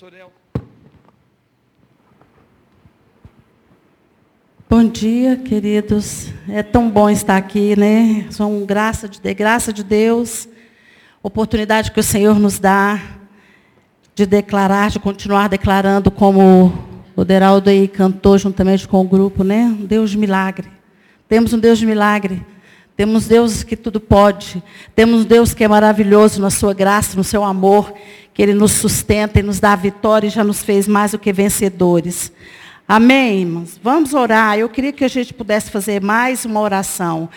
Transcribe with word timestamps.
Pastor 0.00 0.14
El. 0.14 0.30
Bom 4.70 4.84
dia, 4.84 5.36
queridos. 5.36 6.28
É 6.48 6.62
tão 6.62 6.88
bom 6.88 7.10
estar 7.10 7.36
aqui, 7.36 7.76
né? 7.76 8.24
São 8.30 8.64
graça 8.64 9.08
de, 9.08 9.34
graça 9.34 9.72
de 9.72 9.82
Deus, 9.82 10.48
oportunidade 11.20 11.90
que 11.90 11.98
o 11.98 12.02
Senhor 12.04 12.38
nos 12.38 12.60
dá 12.60 13.00
de 14.14 14.24
declarar, 14.24 14.90
de 14.90 15.00
continuar 15.00 15.48
declarando 15.48 16.12
como 16.12 16.72
o 17.16 17.24
Deraldo 17.24 17.68
aí 17.68 17.88
cantou 17.88 18.38
juntamente 18.38 18.86
com 18.86 19.00
o 19.00 19.08
grupo, 19.08 19.42
né? 19.42 19.64
Um 19.64 19.84
Deus 19.84 20.12
de 20.12 20.18
milagre. 20.18 20.70
Temos 21.28 21.52
um 21.52 21.58
Deus 21.58 21.76
de 21.76 21.86
milagre. 21.86 22.46
Temos 22.98 23.28
Deus 23.28 23.62
que 23.62 23.76
tudo 23.76 24.00
pode. 24.00 24.60
Temos 24.94 25.20
um 25.20 25.24
Deus 25.24 25.54
que 25.54 25.62
é 25.62 25.68
maravilhoso 25.68 26.40
na 26.40 26.50
sua 26.50 26.74
graça, 26.74 27.16
no 27.16 27.22
seu 27.22 27.44
amor, 27.44 27.94
que 28.38 28.42
Ele 28.44 28.54
nos 28.54 28.70
sustenta 28.70 29.40
e 29.40 29.42
nos 29.42 29.58
dá 29.58 29.72
a 29.72 29.76
vitória 29.76 30.28
e 30.28 30.30
já 30.30 30.44
nos 30.44 30.62
fez 30.62 30.86
mais 30.86 31.10
do 31.10 31.18
que 31.18 31.32
vencedores. 31.32 32.30
Amém, 32.86 33.40
irmãos? 33.40 33.80
Vamos 33.82 34.14
orar. 34.14 34.56
Eu 34.56 34.68
queria 34.68 34.92
que 34.92 35.04
a 35.04 35.08
gente 35.08 35.34
pudesse 35.34 35.72
fazer 35.72 36.00
mais 36.00 36.44
uma 36.44 36.60
oração. 36.60 37.28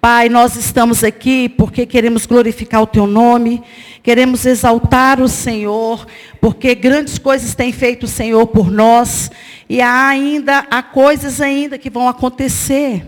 Pai, 0.00 0.30
nós 0.30 0.56
estamos 0.56 1.04
aqui 1.04 1.46
porque 1.46 1.84
queremos 1.84 2.24
glorificar 2.24 2.80
o 2.80 2.86
Teu 2.86 3.06
nome, 3.06 3.62
queremos 4.02 4.46
exaltar 4.46 5.20
o 5.20 5.28
Senhor, 5.28 6.06
porque 6.40 6.74
grandes 6.74 7.18
coisas 7.18 7.54
tem 7.54 7.70
feito 7.70 8.04
o 8.04 8.08
Senhor 8.08 8.46
por 8.46 8.70
nós, 8.70 9.30
e 9.68 9.82
há 9.82 10.06
ainda, 10.08 10.66
há 10.70 10.82
coisas 10.82 11.38
ainda 11.38 11.76
que 11.76 11.90
vão 11.90 12.08
acontecer, 12.08 13.06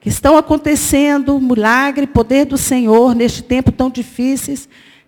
que 0.00 0.08
estão 0.08 0.38
acontecendo, 0.38 1.38
milagre, 1.38 2.06
poder 2.06 2.46
do 2.46 2.56
Senhor, 2.56 3.14
neste 3.14 3.42
tempo 3.42 3.70
tão 3.70 3.90
difícil 3.90 4.56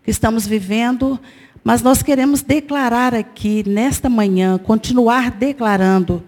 que 0.02 0.10
estamos 0.10 0.46
vivendo. 0.46 1.18
Mas 1.64 1.80
nós 1.80 2.02
queremos 2.02 2.42
declarar 2.42 3.14
aqui, 3.14 3.64
nesta 3.66 4.10
manhã, 4.10 4.58
continuar 4.58 5.30
declarando 5.30 6.22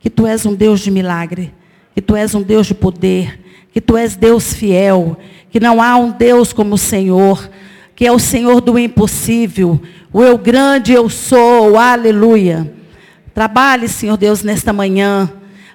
que 0.00 0.08
Tu 0.08 0.26
és 0.26 0.46
um 0.46 0.54
Deus 0.54 0.80
de 0.80 0.90
milagre, 0.90 1.52
que 1.94 2.00
Tu 2.00 2.16
és 2.16 2.34
um 2.34 2.40
Deus 2.40 2.66
de 2.66 2.74
poder, 2.74 3.38
que 3.70 3.82
Tu 3.82 3.98
és 3.98 4.16
Deus 4.16 4.54
fiel, 4.54 5.18
que 5.50 5.60
não 5.60 5.82
há 5.82 5.94
um 5.96 6.10
Deus 6.10 6.54
como 6.54 6.74
o 6.74 6.78
Senhor, 6.78 7.50
que 7.94 8.06
é 8.06 8.12
o 8.12 8.18
Senhor 8.18 8.62
do 8.62 8.78
impossível, 8.78 9.78
o 10.10 10.22
eu 10.22 10.38
grande 10.38 10.94
eu 10.94 11.10
sou, 11.10 11.76
aleluia. 11.76 12.72
Trabalhe, 13.34 13.88
Senhor 13.88 14.16
Deus, 14.16 14.42
nesta 14.42 14.72
manhã, 14.72 15.30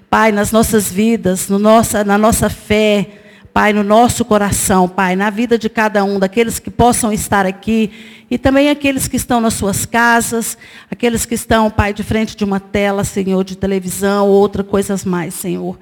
Pai, 0.09 0.31
nas 0.31 0.51
nossas 0.51 0.91
vidas, 0.91 1.49
no 1.49 1.59
nossa, 1.59 2.03
na 2.03 2.17
nossa 2.17 2.49
fé, 2.49 3.22
Pai, 3.53 3.71
no 3.71 3.83
nosso 3.83 4.25
coração, 4.25 4.89
Pai, 4.89 5.15
na 5.15 5.29
vida 5.29 5.59
de 5.59 5.69
cada 5.69 6.03
um, 6.03 6.17
daqueles 6.17 6.57
que 6.57 6.71
possam 6.71 7.13
estar 7.13 7.45
aqui 7.45 7.91
e 8.31 8.35
também 8.35 8.67
aqueles 8.67 9.07
que 9.07 9.15
estão 9.15 9.39
nas 9.39 9.53
suas 9.53 9.85
casas, 9.85 10.57
aqueles 10.89 11.23
que 11.23 11.35
estão, 11.35 11.69
Pai, 11.69 11.93
de 11.93 12.01
frente 12.01 12.35
de 12.35 12.43
uma 12.43 12.59
tela, 12.59 13.03
Senhor, 13.03 13.43
de 13.43 13.55
televisão 13.55 14.27
ou 14.27 14.49
coisas 14.49 15.05
mais, 15.05 15.35
Senhor. 15.35 15.77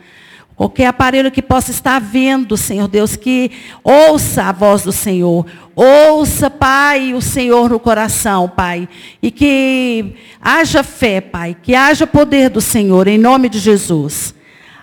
Qualquer 0.53 0.87
aparelho 0.87 1.31
que 1.31 1.41
possa 1.41 1.71
estar 1.71 1.99
vendo, 1.99 2.57
Senhor 2.57 2.89
Deus, 2.89 3.15
que 3.15 3.51
ouça 3.83 4.43
a 4.43 4.51
voz 4.51 4.83
do 4.83 4.91
Senhor. 4.91 5.45
Ouça, 5.73 6.49
Pai, 6.49 7.13
o 7.13 7.21
Senhor 7.21 7.69
no 7.69 7.79
coração, 7.79 8.49
Pai. 8.49 8.87
E 9.21 9.31
que 9.31 10.13
haja 10.41 10.83
fé, 10.83 11.21
Pai. 11.21 11.55
Que 11.63 11.73
haja 11.73 12.05
poder 12.05 12.49
do 12.49 12.59
Senhor, 12.59 13.07
em 13.07 13.17
nome 13.17 13.47
de 13.47 13.59
Jesus. 13.59 14.35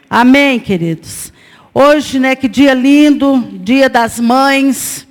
Amém, 0.08 0.58
queridos. 0.58 1.36
Hoje, 1.74 2.18
né, 2.18 2.34
que 2.34 2.48
dia 2.48 2.72
lindo, 2.72 3.46
dia 3.62 3.90
das 3.90 4.18
mães, 4.18 5.06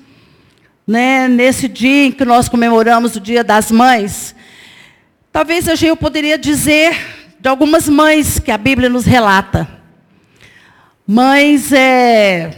né, 0.87 1.27
nesse 1.27 1.67
dia 1.67 2.07
em 2.07 2.11
que 2.11 2.25
nós 2.25 2.49
comemoramos 2.49 3.15
o 3.15 3.19
dia 3.19 3.43
das 3.43 3.71
mães, 3.71 4.35
talvez 5.31 5.67
hoje 5.67 5.85
eu 5.85 5.95
poderia 5.95 6.37
dizer 6.37 6.97
de 7.39 7.47
algumas 7.47 7.87
mães 7.87 8.39
que 8.39 8.49
a 8.49 8.57
Bíblia 8.57 8.89
nos 8.89 9.05
relata. 9.05 9.67
Mães 11.05 11.71
é, 11.71 12.51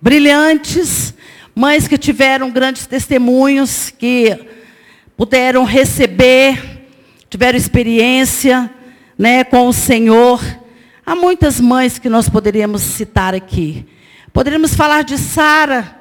brilhantes, 0.00 1.14
mães 1.54 1.88
que 1.88 1.96
tiveram 1.96 2.50
grandes 2.50 2.86
testemunhos, 2.86 3.88
que 3.88 4.38
puderam 5.16 5.64
receber, 5.64 6.86
tiveram 7.30 7.56
experiência 7.56 8.70
né, 9.16 9.42
com 9.42 9.66
o 9.66 9.72
Senhor. 9.72 10.38
Há 11.08 11.14
muitas 11.16 11.58
mães 11.58 11.98
que 11.98 12.10
nós 12.10 12.28
poderíamos 12.28 12.82
citar 12.82 13.34
aqui. 13.34 13.86
Poderíamos 14.30 14.74
falar 14.74 15.04
de 15.04 15.16
Sara, 15.16 15.96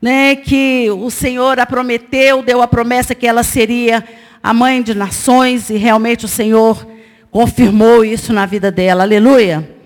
né, 0.00 0.34
que 0.34 0.88
o 0.90 1.10
Senhor 1.10 1.60
a 1.60 1.66
prometeu, 1.66 2.42
deu 2.42 2.62
a 2.62 2.66
promessa 2.66 3.14
que 3.14 3.26
ela 3.26 3.42
seria 3.42 4.02
a 4.42 4.54
mãe 4.54 4.80
de 4.82 4.94
nações, 4.94 5.68
e 5.68 5.76
realmente 5.76 6.24
o 6.24 6.28
Senhor 6.28 6.88
confirmou 7.30 8.02
isso 8.02 8.32
na 8.32 8.46
vida 8.46 8.70
dela. 8.70 9.02
Aleluia. 9.02 9.76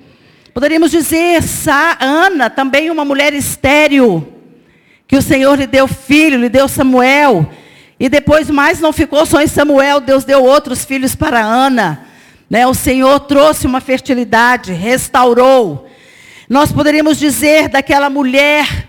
Poderíamos 0.54 0.92
dizer, 0.92 1.42
Ana, 1.98 2.48
também 2.48 2.90
uma 2.90 3.04
mulher 3.04 3.32
estéril, 3.34 4.24
que 5.08 5.16
o 5.16 5.22
Senhor 5.22 5.58
lhe 5.58 5.66
deu 5.66 5.88
filho, 5.88 6.38
lhe 6.38 6.48
deu 6.48 6.68
Samuel, 6.68 7.50
e 7.98 8.08
depois 8.08 8.48
mais 8.48 8.78
não 8.78 8.92
ficou 8.92 9.26
só 9.26 9.42
em 9.42 9.48
Samuel, 9.48 9.98
Deus 9.98 10.22
deu 10.22 10.44
outros 10.44 10.84
filhos 10.84 11.16
para 11.16 11.40
Ana. 11.40 12.06
Né? 12.50 12.66
O 12.66 12.74
Senhor 12.74 13.20
trouxe 13.20 13.64
uma 13.64 13.80
fertilidade, 13.80 14.72
restaurou. 14.72 15.88
Nós 16.48 16.72
poderíamos 16.72 17.16
dizer 17.16 17.68
daquela 17.68 18.10
mulher 18.10 18.88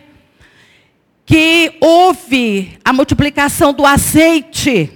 que 1.23 1.77
houve 1.79 2.79
a 2.83 2.91
multiplicação 2.91 3.71
do 3.71 3.85
azeite. 3.85 4.91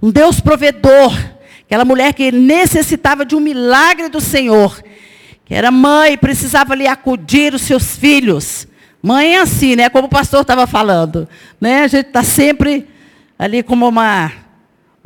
Um 0.00 0.12
Deus 0.12 0.40
provedor. 0.40 1.12
Aquela 1.62 1.84
mulher 1.84 2.14
que 2.14 2.30
necessitava 2.30 3.26
de 3.26 3.34
um 3.34 3.40
milagre 3.40 4.08
do 4.08 4.20
Senhor. 4.20 4.80
Que 5.44 5.52
era 5.52 5.72
mãe, 5.72 6.16
precisava 6.16 6.72
ali 6.72 6.86
acudir 6.86 7.52
os 7.52 7.62
seus 7.62 7.96
filhos. 7.96 8.68
Mãe 9.02 9.34
é 9.34 9.40
assim, 9.40 9.74
né? 9.74 9.88
Como 9.88 10.06
o 10.06 10.10
pastor 10.10 10.42
estava 10.42 10.68
falando. 10.68 11.28
Né? 11.60 11.82
A 11.82 11.88
gente 11.88 12.06
está 12.06 12.22
sempre 12.22 12.86
ali 13.36 13.64
como 13.64 13.88
uma 13.88 14.45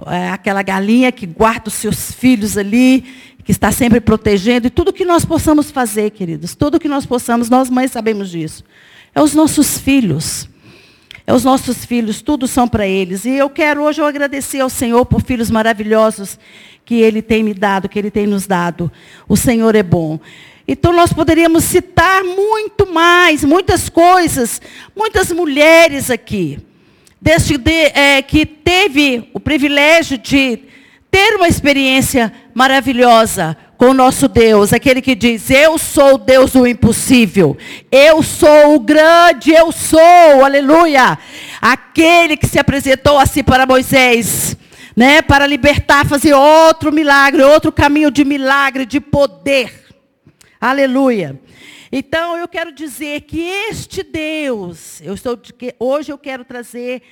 aquela 0.07 0.63
galinha 0.63 1.11
que 1.13 1.27
guarda 1.27 1.69
os 1.69 1.75
seus 1.75 2.13
filhos 2.13 2.57
ali, 2.57 3.05
que 3.45 3.53
está 3.53 3.73
sempre 3.73 4.01
protegendo, 4.01 4.67
e 4.67 4.71
tudo 4.71 4.93
que 4.93 5.05
nós 5.05 5.25
possamos 5.25 5.71
fazer, 5.71 6.11
queridos, 6.11 6.55
tudo 6.55 6.79
que 6.79 6.89
nós 6.89 7.07
possamos, 7.07 7.49
nós 7.49 7.69
mães 7.69 7.91
sabemos 7.91 8.31
disso. 8.31 8.65
É 9.15 9.21
os 9.21 9.35
nossos 9.35 9.79
filhos. 9.79 10.49
É 11.27 11.33
os 11.33 11.45
nossos 11.45 11.85
filhos, 11.85 12.23
tudo 12.23 12.47
são 12.49 12.67
para 12.67 12.87
eles. 12.87 13.25
E 13.25 13.31
eu 13.31 13.49
quero 13.49 13.83
hoje 13.83 14.01
eu 14.01 14.07
agradecer 14.07 14.61
ao 14.61 14.71
Senhor 14.71 15.05
por 15.07 15.23
filhos 15.23 15.51
maravilhosos 15.51 16.39
que 16.85 16.97
Ele 16.97 17.23
tem 17.23 17.43
me 17.43 17.55
dado, 17.55 17.89
que 17.89 17.99
Ele 17.99 18.11
tem 18.11 18.27
nos 18.27 18.47
dado. 18.47 18.91
O 19.29 19.37
Senhor 19.37 19.75
é 19.75 19.83
bom. 19.83 20.19
Então 20.67 20.93
nós 20.93 21.13
poderíamos 21.13 21.65
citar 21.65 22.25
muito 22.25 22.93
mais, 22.93 23.45
muitas 23.45 23.89
coisas, 23.89 24.61
muitas 24.95 25.31
mulheres 25.31 26.11
aqui 26.11 26.59
deste, 27.21 27.59
de, 27.59 27.71
é, 27.71 28.23
que 28.23 28.47
teve 28.47 29.31
o 29.35 29.41
privilégio 29.41 30.17
de 30.17 30.61
ter 31.11 31.35
uma 31.37 31.49
experiência 31.49 32.33
maravilhosa 32.55 33.57
com 33.77 33.87
o 33.87 33.95
nosso 33.95 34.29
Deus, 34.29 34.73
aquele 34.73 35.01
que 35.01 35.15
diz: 35.15 35.51
Eu 35.51 35.79
sou 35.79 36.15
o 36.15 36.19
Deus 36.19 36.53
do 36.53 36.67
impossível, 36.67 37.57
eu 37.91 38.23
sou 38.23 38.75
o 38.75 38.81
grande, 38.81 39.53
eu 39.53 39.73
sou, 39.73 40.45
aleluia. 40.45 41.19
Aquele 41.61 42.37
que 42.37 42.47
se 42.47 42.59
apresentou 42.59 43.19
assim 43.19 43.43
para 43.43 43.67
Moisés, 43.67 44.57
né, 44.95 45.23
para 45.23 45.47
libertar, 45.47 46.07
fazer 46.07 46.35
outro 46.35 46.93
milagre, 46.93 47.43
outro 47.43 47.73
caminho 47.73 48.11
de 48.11 48.25
milagre, 48.25 48.85
de 48.85 49.01
poder, 49.01 49.73
aleluia. 50.61 51.41
Então 51.93 52.37
eu 52.37 52.47
quero 52.47 52.71
dizer 52.71 53.23
que 53.23 53.41
este 53.41 54.03
Deus, 54.03 55.01
eu 55.01 55.15
estou, 55.15 55.39
hoje 55.79 56.13
eu 56.13 56.19
quero 56.19 56.45
trazer 56.45 57.03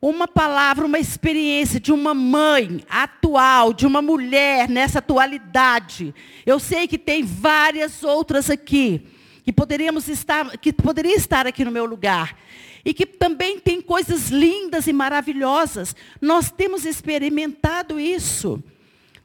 uma 0.00 0.26
palavra, 0.26 0.86
uma 0.86 0.98
experiência 0.98 1.78
de 1.78 1.92
uma 1.92 2.14
mãe 2.14 2.82
atual, 2.88 3.74
de 3.74 3.84
uma 3.86 4.00
mulher 4.00 4.68
nessa 4.68 5.00
atualidade. 5.00 6.14
Eu 6.46 6.58
sei 6.58 6.88
que 6.88 6.96
tem 6.96 7.22
várias 7.22 8.02
outras 8.02 8.48
aqui 8.48 9.02
que 9.44 9.52
poderíamos 9.52 10.08
estar, 10.08 10.56
que 10.58 10.72
poderiam 10.72 11.16
estar 11.16 11.46
aqui 11.46 11.64
no 11.64 11.70
meu 11.70 11.84
lugar. 11.84 12.36
E 12.84 12.94
que 12.94 13.04
também 13.04 13.58
tem 13.58 13.82
coisas 13.82 14.28
lindas 14.28 14.86
e 14.86 14.92
maravilhosas. 14.92 15.96
Nós 16.20 16.50
temos 16.50 16.86
experimentado 16.86 17.98
isso. 17.98 18.62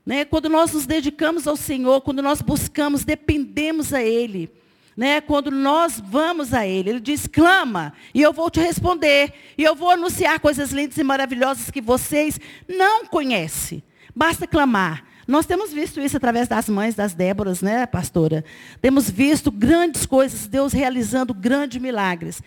Né? 0.06 0.26
Quando 0.26 0.50
nós 0.50 0.74
nos 0.74 0.86
dedicamos 0.86 1.48
ao 1.48 1.56
Senhor, 1.56 2.02
quando 2.02 2.22
nós 2.22 2.42
buscamos, 2.42 3.06
dependemos 3.06 3.94
a 3.94 4.02
Ele. 4.02 4.50
Né, 4.96 5.22
quando 5.22 5.50
nós 5.50 6.00
vamos 6.00 6.54
a 6.54 6.68
Ele, 6.68 6.92
Ele 6.92 7.00
diz: 7.00 7.26
clama, 7.26 7.94
e 8.14 8.22
eu 8.22 8.32
vou 8.32 8.50
te 8.52 8.60
responder, 8.60 9.34
e 9.58 9.64
eu 9.64 9.76
vou 9.76 9.90
anunciar 9.90 10.40
coisas 10.40 10.72
lindas 10.72 10.98
e 10.98 11.04
maravilhosas 11.04 11.72
que 11.72 11.82
vocês 11.82 12.40
não 12.68 13.06
conhecem. 13.06 13.82
Basta 14.16 14.46
clamar. 14.46 15.04
Nós 15.28 15.46
temos 15.46 15.72
visto 15.72 16.02
isso 16.02 16.18
através 16.18 16.48
das 16.48 16.68
mães 16.68 16.96
das 16.96 17.14
Déboras, 17.14 17.62
né, 17.62 17.86
pastora? 17.86 18.44
Temos 18.82 19.10
visto 19.10 19.50
grandes 19.50 20.06
coisas, 20.06 20.48
Deus 20.48 20.74
realizando 20.74 21.34
grandes 21.34 21.82
milagres. 21.82 22.42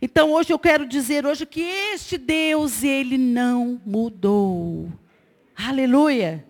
Então, 0.00 0.30
hoje 0.30 0.52
eu 0.52 0.58
quero 0.58 0.86
dizer 0.86 1.26
hoje 1.26 1.44
que 1.44 1.60
este 1.60 2.16
Deus, 2.16 2.82
ele 2.82 3.18
não 3.18 3.80
mudou. 3.84 4.90
Aleluia. 5.54 6.44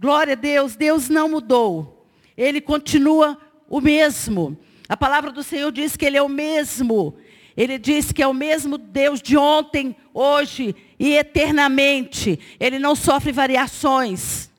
Glória 0.00 0.32
a 0.32 0.36
Deus. 0.36 0.74
Deus 0.74 1.08
não 1.08 1.28
mudou. 1.28 2.08
Ele 2.36 2.60
continua 2.60 3.38
o 3.68 3.80
mesmo. 3.80 4.58
A 4.90 4.96
palavra 4.96 5.30
do 5.30 5.44
Senhor 5.44 5.70
diz 5.70 5.96
que 5.96 6.04
Ele 6.04 6.16
é 6.16 6.22
o 6.22 6.28
mesmo. 6.28 7.14
Ele 7.56 7.78
diz 7.78 8.10
que 8.10 8.20
é 8.20 8.26
o 8.26 8.34
mesmo 8.34 8.76
Deus 8.76 9.22
de 9.22 9.36
ontem, 9.36 9.94
hoje 10.12 10.74
e 10.98 11.12
eternamente. 11.12 12.36
Ele 12.58 12.76
não 12.76 12.96
sofre 12.96 13.30
variações. 13.30 14.50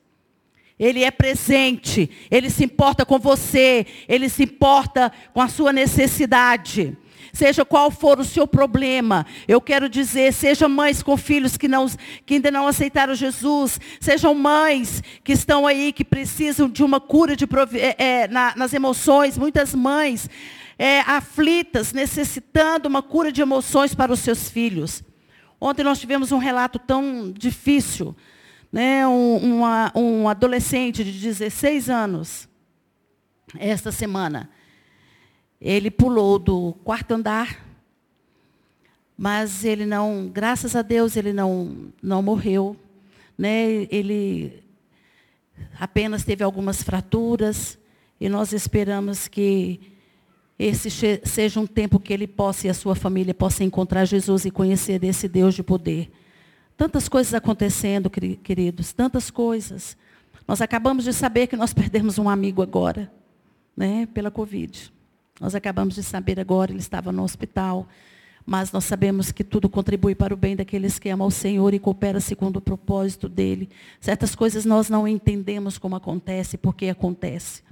Ele 0.78 1.04
é 1.04 1.10
presente. 1.10 2.08
Ele 2.30 2.48
se 2.48 2.64
importa 2.64 3.04
com 3.04 3.18
você. 3.18 3.86
Ele 4.08 4.30
se 4.30 4.44
importa 4.44 5.12
com 5.34 5.40
a 5.42 5.48
sua 5.48 5.70
necessidade 5.70 6.96
seja 7.32 7.64
qual 7.64 7.90
for 7.90 8.20
o 8.20 8.24
seu 8.24 8.46
problema. 8.46 9.24
Eu 9.48 9.60
quero 9.60 9.88
dizer, 9.88 10.32
sejam 10.32 10.68
mães 10.68 11.02
com 11.02 11.16
filhos 11.16 11.56
que, 11.56 11.66
não, 11.66 11.86
que 12.26 12.34
ainda 12.34 12.50
não 12.50 12.66
aceitaram 12.66 13.14
Jesus, 13.14 13.80
sejam 14.00 14.34
mães 14.34 15.02
que 15.24 15.32
estão 15.32 15.66
aí, 15.66 15.92
que 15.92 16.04
precisam 16.04 16.68
de 16.68 16.84
uma 16.84 17.00
cura 17.00 17.34
de, 17.34 17.46
é, 17.74 17.96
é, 17.98 18.28
na, 18.28 18.54
nas 18.56 18.74
emoções, 18.74 19.38
muitas 19.38 19.74
mães 19.74 20.28
é, 20.78 21.00
aflitas, 21.00 21.92
necessitando 21.92 22.86
uma 22.86 23.02
cura 23.02 23.32
de 23.32 23.40
emoções 23.40 23.94
para 23.94 24.12
os 24.12 24.20
seus 24.20 24.50
filhos. 24.50 25.02
Ontem 25.60 25.84
nós 25.84 26.00
tivemos 26.00 26.32
um 26.32 26.38
relato 26.38 26.78
tão 26.78 27.32
difícil, 27.32 28.16
né? 28.72 29.06
um, 29.06 29.36
uma, 29.36 29.92
um 29.94 30.28
adolescente 30.28 31.04
de 31.04 31.12
16 31.12 31.88
anos, 31.88 32.48
esta 33.58 33.92
semana, 33.92 34.50
ele 35.64 35.92
pulou 35.92 36.40
do 36.40 36.74
quarto 36.82 37.12
andar, 37.12 37.64
mas 39.16 39.64
ele 39.64 39.86
não, 39.86 40.28
graças 40.28 40.74
a 40.74 40.82
Deus, 40.82 41.16
ele 41.16 41.32
não, 41.32 41.92
não 42.02 42.20
morreu. 42.20 42.76
Né? 43.38 43.86
Ele 43.88 44.60
apenas 45.78 46.24
teve 46.24 46.42
algumas 46.42 46.82
fraturas 46.82 47.78
e 48.20 48.28
nós 48.28 48.52
esperamos 48.52 49.28
que 49.28 49.80
esse 50.58 50.90
seja 51.24 51.60
um 51.60 51.66
tempo 51.66 52.00
que 52.00 52.12
ele 52.12 52.26
possa 52.26 52.66
e 52.66 52.70
a 52.70 52.74
sua 52.74 52.96
família 52.96 53.32
possa 53.32 53.62
encontrar 53.62 54.04
Jesus 54.04 54.44
e 54.44 54.50
conhecer 54.50 54.98
desse 54.98 55.28
Deus 55.28 55.54
de 55.54 55.62
poder. 55.62 56.10
Tantas 56.76 57.08
coisas 57.08 57.34
acontecendo, 57.34 58.10
queridos, 58.10 58.92
tantas 58.92 59.30
coisas. 59.30 59.96
Nós 60.46 60.60
acabamos 60.60 61.04
de 61.04 61.12
saber 61.12 61.46
que 61.46 61.56
nós 61.56 61.72
perdemos 61.72 62.18
um 62.18 62.28
amigo 62.28 62.62
agora, 62.62 63.12
né, 63.76 64.08
pela 64.12 64.30
Covid. 64.30 64.92
Nós 65.40 65.54
acabamos 65.54 65.94
de 65.94 66.02
saber 66.02 66.38
agora, 66.38 66.70
ele 66.70 66.80
estava 66.80 67.10
no 67.10 67.22
hospital. 67.22 67.88
Mas 68.44 68.72
nós 68.72 68.84
sabemos 68.84 69.30
que 69.30 69.44
tudo 69.44 69.68
contribui 69.68 70.14
para 70.14 70.34
o 70.34 70.36
bem 70.36 70.56
daqueles 70.56 70.98
que 70.98 71.08
amam 71.08 71.28
o 71.28 71.30
Senhor 71.30 71.72
e 71.74 71.78
cooperam 71.78 72.20
segundo 72.20 72.56
o 72.56 72.60
propósito 72.60 73.28
dele. 73.28 73.68
Certas 74.00 74.34
coisas 74.34 74.64
nós 74.64 74.88
não 74.88 75.06
entendemos 75.06 75.78
como 75.78 75.94
acontece, 75.94 76.58
porque 76.58 76.88
acontece. 76.88 77.62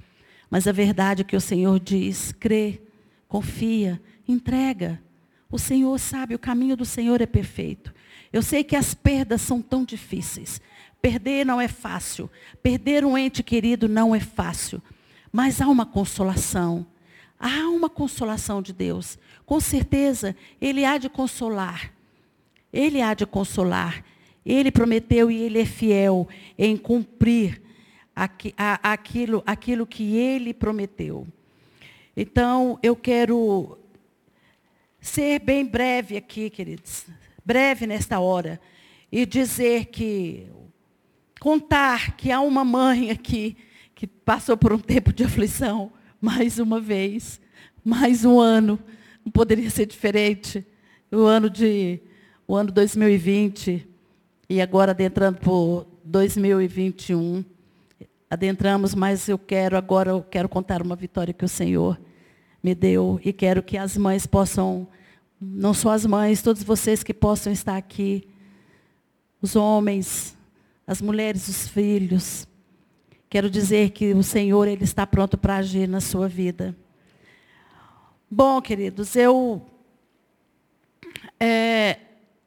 Mas 0.49 0.67
a 0.67 0.71
verdade 0.71 1.21
é 1.21 1.25
que 1.25 1.35
o 1.35 1.41
Senhor 1.41 1.79
diz, 1.79 2.33
crê, 2.39 2.81
confia, 3.27 4.01
entrega. 4.27 4.99
O 5.49 5.59
Senhor 5.59 5.97
sabe, 5.99 6.35
o 6.35 6.39
caminho 6.39 6.77
do 6.77 6.85
Senhor 6.85 7.21
é 7.21 7.25
perfeito. 7.25 7.93
Eu 8.31 8.41
sei 8.41 8.63
que 8.63 8.75
as 8.75 8.93
perdas 8.93 9.41
são 9.41 9.61
tão 9.61 9.83
difíceis. 9.83 10.61
Perder 11.01 11.45
não 11.45 11.59
é 11.59 11.67
fácil. 11.67 12.29
Perder 12.63 13.03
um 13.03 13.17
ente 13.17 13.43
querido 13.43 13.89
não 13.89 14.15
é 14.15 14.19
fácil. 14.19 14.81
Mas 15.31 15.59
há 15.59 15.67
uma 15.67 15.85
consolação. 15.85 16.85
Há 17.43 17.67
uma 17.69 17.89
consolação 17.89 18.61
de 18.61 18.71
Deus. 18.71 19.17
Com 19.47 19.59
certeza, 19.59 20.35
Ele 20.61 20.85
há 20.85 20.99
de 20.99 21.09
consolar. 21.09 21.91
Ele 22.71 23.01
há 23.01 23.15
de 23.15 23.25
consolar. 23.25 24.05
Ele 24.45 24.71
prometeu 24.71 25.31
e 25.31 25.41
Ele 25.41 25.59
é 25.59 25.65
fiel 25.65 26.27
em 26.55 26.77
cumprir 26.77 27.59
aquilo, 28.15 29.41
aquilo 29.43 29.87
que 29.87 30.15
Ele 30.15 30.53
prometeu. 30.53 31.27
Então, 32.15 32.77
eu 32.83 32.95
quero 32.95 33.75
ser 34.99 35.39
bem 35.39 35.65
breve 35.65 36.17
aqui, 36.17 36.47
queridos. 36.47 37.07
Breve 37.43 37.87
nesta 37.87 38.19
hora. 38.19 38.61
E 39.11 39.25
dizer 39.25 39.85
que, 39.85 40.45
contar 41.39 42.15
que 42.15 42.31
há 42.31 42.39
uma 42.39 42.63
mãe 42.63 43.09
aqui 43.09 43.57
que 43.95 44.05
passou 44.05 44.55
por 44.55 44.71
um 44.71 44.77
tempo 44.79 45.11
de 45.11 45.23
aflição 45.23 45.91
mais 46.23 46.59
uma 46.59 46.79
vez, 46.79 47.41
mais 47.83 48.23
um 48.23 48.39
ano. 48.39 48.79
Não 49.25 49.31
poderia 49.31 49.69
ser 49.71 49.87
diferente. 49.87 50.63
O 51.11 51.23
ano 51.23 51.49
de 51.49 51.99
o 52.47 52.55
ano 52.55 52.71
2020 52.71 53.87
e 54.47 54.61
agora 54.61 54.91
adentrando 54.91 55.39
por 55.39 55.87
2021. 56.03 57.43
Adentramos, 58.29 58.93
mas 58.93 59.27
eu 59.27 59.37
quero 59.37 59.75
agora 59.75 60.11
eu 60.11 60.21
quero 60.21 60.47
contar 60.47 60.81
uma 60.81 60.95
vitória 60.95 61.33
que 61.33 61.43
o 61.43 61.49
Senhor 61.49 61.99
me 62.61 62.75
deu 62.75 63.19
e 63.25 63.33
quero 63.33 63.63
que 63.63 63.77
as 63.77 63.97
mães 63.97 64.27
possam 64.27 64.87
não 65.41 65.73
só 65.73 65.89
as 65.89 66.05
mães, 66.05 66.43
todos 66.43 66.61
vocês 66.61 67.01
que 67.01 67.15
possam 67.15 67.51
estar 67.51 67.75
aqui, 67.75 68.27
os 69.41 69.55
homens, 69.55 70.37
as 70.85 71.01
mulheres, 71.01 71.47
os 71.47 71.67
filhos, 71.67 72.47
Quero 73.31 73.49
dizer 73.49 73.91
que 73.91 74.13
o 74.13 74.21
Senhor 74.21 74.67
ele 74.67 74.83
está 74.83 75.07
pronto 75.07 75.37
para 75.37 75.55
agir 75.55 75.87
na 75.87 76.01
sua 76.01 76.27
vida. 76.27 76.75
Bom, 78.29 78.61
queridos, 78.61 79.15
eu 79.15 79.65
é, 81.39 81.97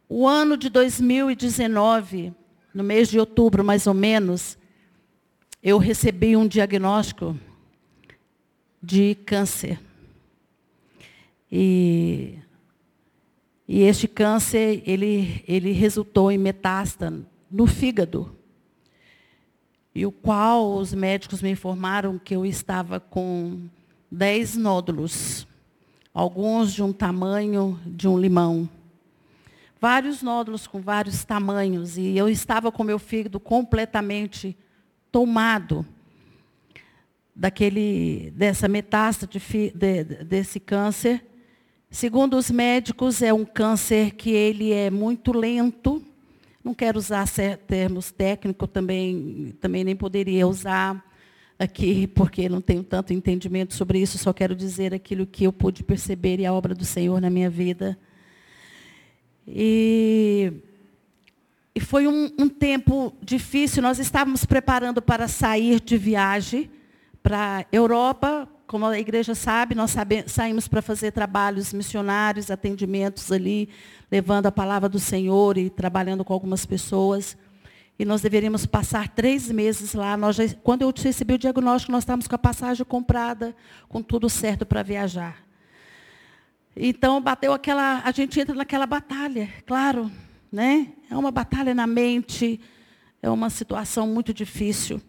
o 0.06 0.28
ano 0.28 0.58
de 0.58 0.68
2019, 0.68 2.34
no 2.74 2.84
mês 2.84 3.08
de 3.08 3.18
outubro 3.18 3.64
mais 3.64 3.86
ou 3.86 3.94
menos, 3.94 4.58
eu 5.62 5.78
recebi 5.78 6.36
um 6.36 6.46
diagnóstico 6.46 7.34
de 8.82 9.14
câncer. 9.24 9.80
E, 11.50 12.38
e 13.66 13.80
este 13.84 14.06
câncer, 14.06 14.82
ele, 14.84 15.42
ele 15.48 15.72
resultou 15.72 16.30
em 16.30 16.36
metástase 16.36 17.24
no 17.50 17.66
fígado 17.66 18.43
e 19.94 20.04
o 20.04 20.10
qual 20.10 20.74
os 20.74 20.92
médicos 20.92 21.40
me 21.40 21.50
informaram 21.50 22.18
que 22.18 22.34
eu 22.34 22.44
estava 22.44 22.98
com 22.98 23.60
10 24.10 24.56
nódulos, 24.56 25.46
alguns 26.12 26.72
de 26.72 26.82
um 26.82 26.92
tamanho 26.92 27.78
de 27.86 28.08
um 28.08 28.18
limão. 28.18 28.68
Vários 29.80 30.20
nódulos 30.22 30.66
com 30.66 30.80
vários 30.80 31.24
tamanhos, 31.24 31.96
e 31.96 32.16
eu 32.16 32.28
estava 32.28 32.72
com 32.72 32.82
meu 32.82 32.98
fígado 32.98 33.38
completamente 33.38 34.56
tomado 35.12 35.86
daquele, 37.34 38.32
dessa 38.34 38.66
metástase 38.66 39.30
de, 39.30 39.72
de, 39.72 40.04
desse 40.24 40.58
câncer. 40.58 41.24
Segundo 41.88 42.36
os 42.36 42.50
médicos, 42.50 43.22
é 43.22 43.32
um 43.32 43.44
câncer 43.44 44.12
que 44.12 44.30
ele 44.30 44.72
é 44.72 44.90
muito 44.90 45.32
lento, 45.32 46.04
não 46.64 46.72
quero 46.72 46.98
usar 46.98 47.28
termos 47.66 48.10
técnicos, 48.10 48.70
também, 48.72 49.54
também 49.60 49.84
nem 49.84 49.94
poderia 49.94 50.48
usar 50.48 51.04
aqui, 51.58 52.06
porque 52.06 52.48
não 52.48 52.60
tenho 52.60 52.82
tanto 52.82 53.12
entendimento 53.12 53.74
sobre 53.74 53.98
isso, 53.98 54.16
só 54.16 54.32
quero 54.32 54.56
dizer 54.56 54.94
aquilo 54.94 55.26
que 55.26 55.44
eu 55.44 55.52
pude 55.52 55.84
perceber 55.84 56.40
e 56.40 56.46
a 56.46 56.52
obra 56.52 56.74
do 56.74 56.84
Senhor 56.84 57.20
na 57.20 57.28
minha 57.28 57.50
vida. 57.50 57.98
E, 59.46 60.52
e 61.74 61.80
foi 61.80 62.06
um, 62.06 62.32
um 62.38 62.48
tempo 62.48 63.14
difícil, 63.20 63.82
nós 63.82 63.98
estávamos 63.98 64.46
preparando 64.46 65.02
para 65.02 65.28
sair 65.28 65.80
de 65.80 65.98
viagem 65.98 66.70
para 67.22 67.58
a 67.58 67.66
Europa, 67.70 68.48
como 68.66 68.86
a 68.86 68.98
igreja 68.98 69.34
sabe, 69.34 69.74
nós 69.74 69.94
saímos 70.26 70.66
para 70.66 70.80
fazer 70.80 71.12
trabalhos 71.12 71.72
missionários, 71.72 72.50
atendimentos 72.50 73.30
ali, 73.30 73.68
levando 74.10 74.46
a 74.46 74.52
palavra 74.52 74.88
do 74.88 74.98
Senhor 74.98 75.58
e 75.58 75.68
trabalhando 75.68 76.24
com 76.24 76.32
algumas 76.32 76.64
pessoas. 76.64 77.36
E 77.98 78.04
nós 78.04 78.22
deveríamos 78.22 78.66
passar 78.66 79.08
três 79.08 79.50
meses 79.50 79.94
lá. 79.94 80.16
Nós 80.16 80.36
já, 80.36 80.44
quando 80.62 80.82
eu 80.82 80.92
recebi 80.96 81.34
o 81.34 81.38
diagnóstico, 81.38 81.92
nós 81.92 82.02
estávamos 82.02 82.26
com 82.26 82.34
a 82.34 82.38
passagem 82.38 82.84
comprada, 82.84 83.54
com 83.88 84.02
tudo 84.02 84.28
certo 84.28 84.66
para 84.66 84.82
viajar. 84.82 85.44
Então 86.76 87.20
bateu 87.20 87.52
aquela, 87.52 88.02
a 88.04 88.10
gente 88.10 88.40
entra 88.40 88.54
naquela 88.54 88.86
batalha, 88.86 89.48
claro, 89.64 90.10
né? 90.50 90.88
É 91.08 91.16
uma 91.16 91.30
batalha 91.30 91.72
na 91.72 91.86
mente, 91.86 92.60
é 93.22 93.30
uma 93.30 93.48
situação 93.48 94.08
muito 94.08 94.34
difícil. 94.34 95.00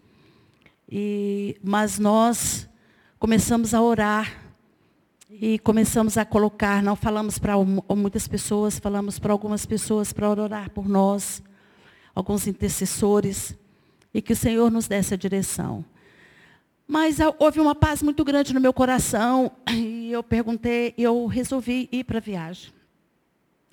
E, 0.88 1.58
mas 1.64 1.98
nós 1.98 2.70
começamos 3.26 3.74
a 3.74 3.82
orar 3.82 4.40
e 5.28 5.58
começamos 5.58 6.16
a 6.16 6.24
colocar, 6.24 6.84
não 6.84 6.96
falamos 6.96 7.40
para 7.40 7.56
muitas 7.58 8.28
pessoas, 8.28 8.78
falamos 8.78 9.18
para 9.18 9.34
algumas 9.34 9.66
pessoas 9.66 10.14
para 10.14 10.30
orar 10.30 10.70
por 10.70 10.88
nós, 10.88 11.42
alguns 12.14 12.46
intercessores, 12.46 13.58
e 14.14 14.22
que 14.22 14.34
o 14.34 14.36
Senhor 14.36 14.70
nos 14.70 14.88
desse 14.88 15.16
a 15.16 15.18
direção. 15.18 15.84
Mas 16.88 17.18
houve 17.40 17.60
uma 17.60 17.74
paz 17.74 18.04
muito 18.04 18.24
grande 18.24 18.54
no 18.54 18.62
meu 18.62 18.72
coração, 18.72 19.52
e 19.74 20.12
eu 20.12 20.22
perguntei, 20.22 20.94
eu 20.96 21.26
resolvi 21.26 21.90
ir 21.92 22.04
para 22.04 22.20
a 22.20 22.22
viagem. 22.22 22.72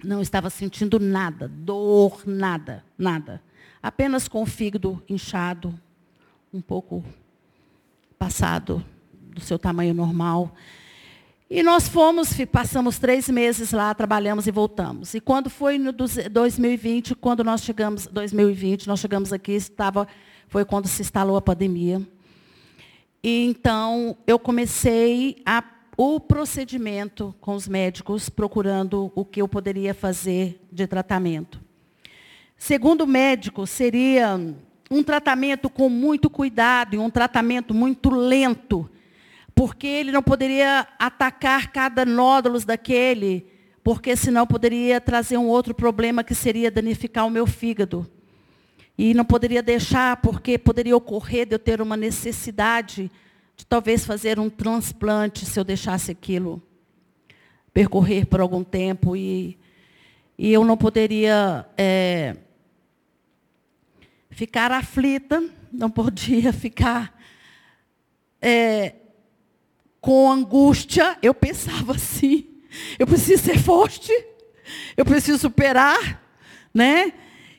Não 0.03 0.23
estava 0.23 0.49
sentindo 0.49 0.99
nada, 0.99 1.47
dor, 1.47 2.23
nada, 2.25 2.83
nada. 2.97 3.43
apenas 3.83 4.29
com 4.29 4.41
o 4.41 4.47
fígado 4.47 5.03
inchado, 5.07 5.79
um 6.55 6.63
pouco 6.63 7.05
passado 8.19 8.83
do 9.33 9.41
seu 9.41 9.59
tamanho 9.59 9.95
normal. 9.95 10.55
E 11.55 11.62
nós 11.62 11.87
fomos, 11.87 12.31
passamos 12.51 12.99
três 12.99 13.29
meses 13.29 13.73
lá, 13.73 13.95
trabalhamos 13.95 14.47
e 14.47 14.51
voltamos. 14.51 15.12
E 15.12 15.21
quando 15.21 15.51
foi 15.51 15.77
no 15.77 15.93
2020, 15.93 17.15
quando 17.15 17.45
nós 17.45 17.62
chegamos, 17.62 18.07
2020, 18.07 18.87
nós 18.87 19.01
chegamos 19.01 19.35
aqui, 19.35 19.53
estava, 19.53 20.09
foi 20.49 20.65
quando 20.65 20.89
se 20.89 21.03
instalou 21.03 21.37
a 21.37 21.43
pandemia. 21.43 22.01
E 23.23 23.45
então 23.45 24.17
eu 24.27 24.39
comecei 24.39 25.43
a, 25.45 25.62
o 25.95 26.19
procedimento 26.19 27.35
com 27.39 27.55
os 27.55 27.69
médicos, 27.69 28.31
procurando 28.31 29.12
o 29.15 29.23
que 29.23 29.43
eu 29.43 29.47
poderia 29.47 29.93
fazer 29.93 30.59
de 30.73 30.87
tratamento. 30.87 31.61
Segundo 32.57 33.03
o 33.03 33.07
médico, 33.07 33.67
seria 33.67 34.41
um 34.91 35.03
tratamento 35.03 35.69
com 35.69 35.91
muito 35.91 36.31
cuidado 36.31 36.95
e 36.95 36.99
um 36.99 37.11
tratamento 37.11 37.75
muito 37.75 38.09
lento 38.09 38.89
porque 39.62 39.87
ele 39.87 40.11
não 40.11 40.25
poderia 40.25 40.88
atacar 40.99 41.71
cada 41.71 42.04
nódulo 42.04 42.59
daquele, 42.64 43.47
porque 43.81 44.16
senão 44.16 44.45
poderia 44.45 45.00
trazer 45.00 45.37
um 45.37 45.47
outro 45.47 45.73
problema 45.73 46.25
que 46.25 46.35
seria 46.35 46.69
danificar 46.69 47.25
o 47.25 47.31
meu 47.31 47.47
fígado. 47.47 48.04
E 48.99 49.14
não 49.14 49.25
poderia 49.25 49.62
deixar, 49.62 50.16
porque 50.16 50.59
poderia 50.59 50.97
ocorrer 50.97 51.47
de 51.47 51.54
eu 51.54 51.61
ter 51.61 51.81
uma 51.81 51.97
necessidade 51.97 53.09
de 53.57 53.64
talvez 53.64 54.04
fazer 54.04 54.37
um 54.40 54.50
transplante 54.50 55.47
se 55.47 55.61
eu 55.61 55.62
deixasse 55.62 56.11
aquilo 56.11 56.61
percorrer 57.73 58.26
por 58.26 58.40
algum 58.40 58.64
tempo 58.64 59.14
e, 59.14 59.57
e 60.37 60.52
eu 60.52 60.64
não 60.64 60.76
poderia 60.76 61.64
é, 61.78 62.35
ficar 64.28 64.73
aflita, 64.73 65.40
não 65.73 65.88
podia 65.88 66.50
ficar 66.52 67.16
é, 68.45 68.97
com 70.03 70.31
angústia, 70.31 71.17
eu 71.23 71.33
pensava 71.33 71.93
assim: 71.93 72.45
eu 72.99 73.07
preciso 73.07 73.45
ser 73.45 73.59
forte, 73.59 74.13
eu 74.97 75.05
preciso 75.05 75.39
superar, 75.39 76.21
né? 76.75 77.13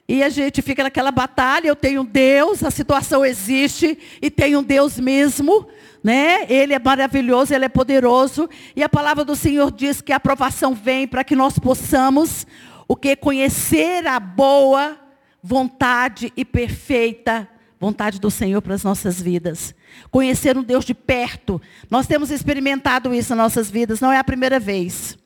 E 0.06 0.22
a 0.22 0.28
gente 0.28 0.62
fica 0.62 0.84
naquela 0.84 1.10
batalha, 1.10 1.70
eu 1.70 1.76
tenho 1.76 2.04
Deus, 2.04 2.62
a 2.62 2.70
situação 2.70 3.26
existe 3.26 3.98
e 4.22 4.30
tenho 4.30 4.62
Deus 4.62 5.00
mesmo, 5.00 5.66
né? 6.04 6.46
Ele 6.50 6.74
é 6.74 6.80
maravilhoso, 6.80 7.56
ele 7.56 7.64
é 7.64 7.70
poderoso, 7.70 8.50
e 8.76 8.84
a 8.84 8.90
palavra 8.90 9.24
do 9.24 9.38
Senhor 9.38 9.72
diz 9.72 10.02
que 10.02 10.12
a 10.12 10.18
aprovação 10.18 10.76
vem 10.76 11.08
para 11.08 11.24
que 11.24 11.38
nós 11.38 11.58
possamos 11.58 12.46
o 12.90 12.98
que 12.98 13.16
conhecer 13.16 14.06
a 14.06 14.20
boa 14.20 15.00
vontade 15.42 16.34
e 16.36 16.44
perfeita 16.44 17.48
vontade 17.80 18.20
do 18.20 18.30
Senhor 18.30 18.62
para 18.62 18.76
as 18.76 18.84
nossas 18.84 19.22
vidas. 19.22 19.74
Conhecer 20.12 20.58
um 20.58 20.64
Deus 20.64 20.86
de 20.86 20.94
perto. 20.94 21.62
Nós 21.90 22.08
temos 22.08 22.32
experimentado 22.32 23.14
isso 23.14 23.36
nas 23.36 23.46
nossas 23.46 23.70
vidas, 23.70 24.00
não 24.00 24.12
é 24.12 24.18
a 24.18 24.24
primeira 24.24 24.60
vez. 24.60 25.18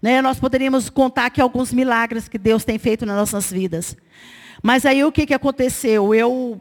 Né? 0.00 0.22
Nós 0.22 0.38
poderíamos 0.38 0.88
contar 0.88 1.26
aqui 1.26 1.40
alguns 1.40 1.72
milagres 1.72 2.28
que 2.28 2.38
Deus 2.38 2.64
tem 2.64 2.78
feito 2.78 3.04
nas 3.04 3.16
nossas 3.16 3.50
vidas. 3.50 3.96
Mas 4.62 4.84
aí 4.84 5.04
o 5.04 5.12
que, 5.12 5.26
que 5.26 5.34
aconteceu? 5.34 6.14
Eu 6.14 6.60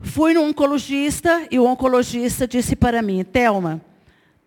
fui 0.00 0.34
no 0.34 0.42
oncologista 0.42 1.46
e 1.50 1.58
o 1.58 1.64
oncologista 1.64 2.46
disse 2.46 2.76
para 2.76 3.02
mim, 3.02 3.24
Thelma, 3.24 3.80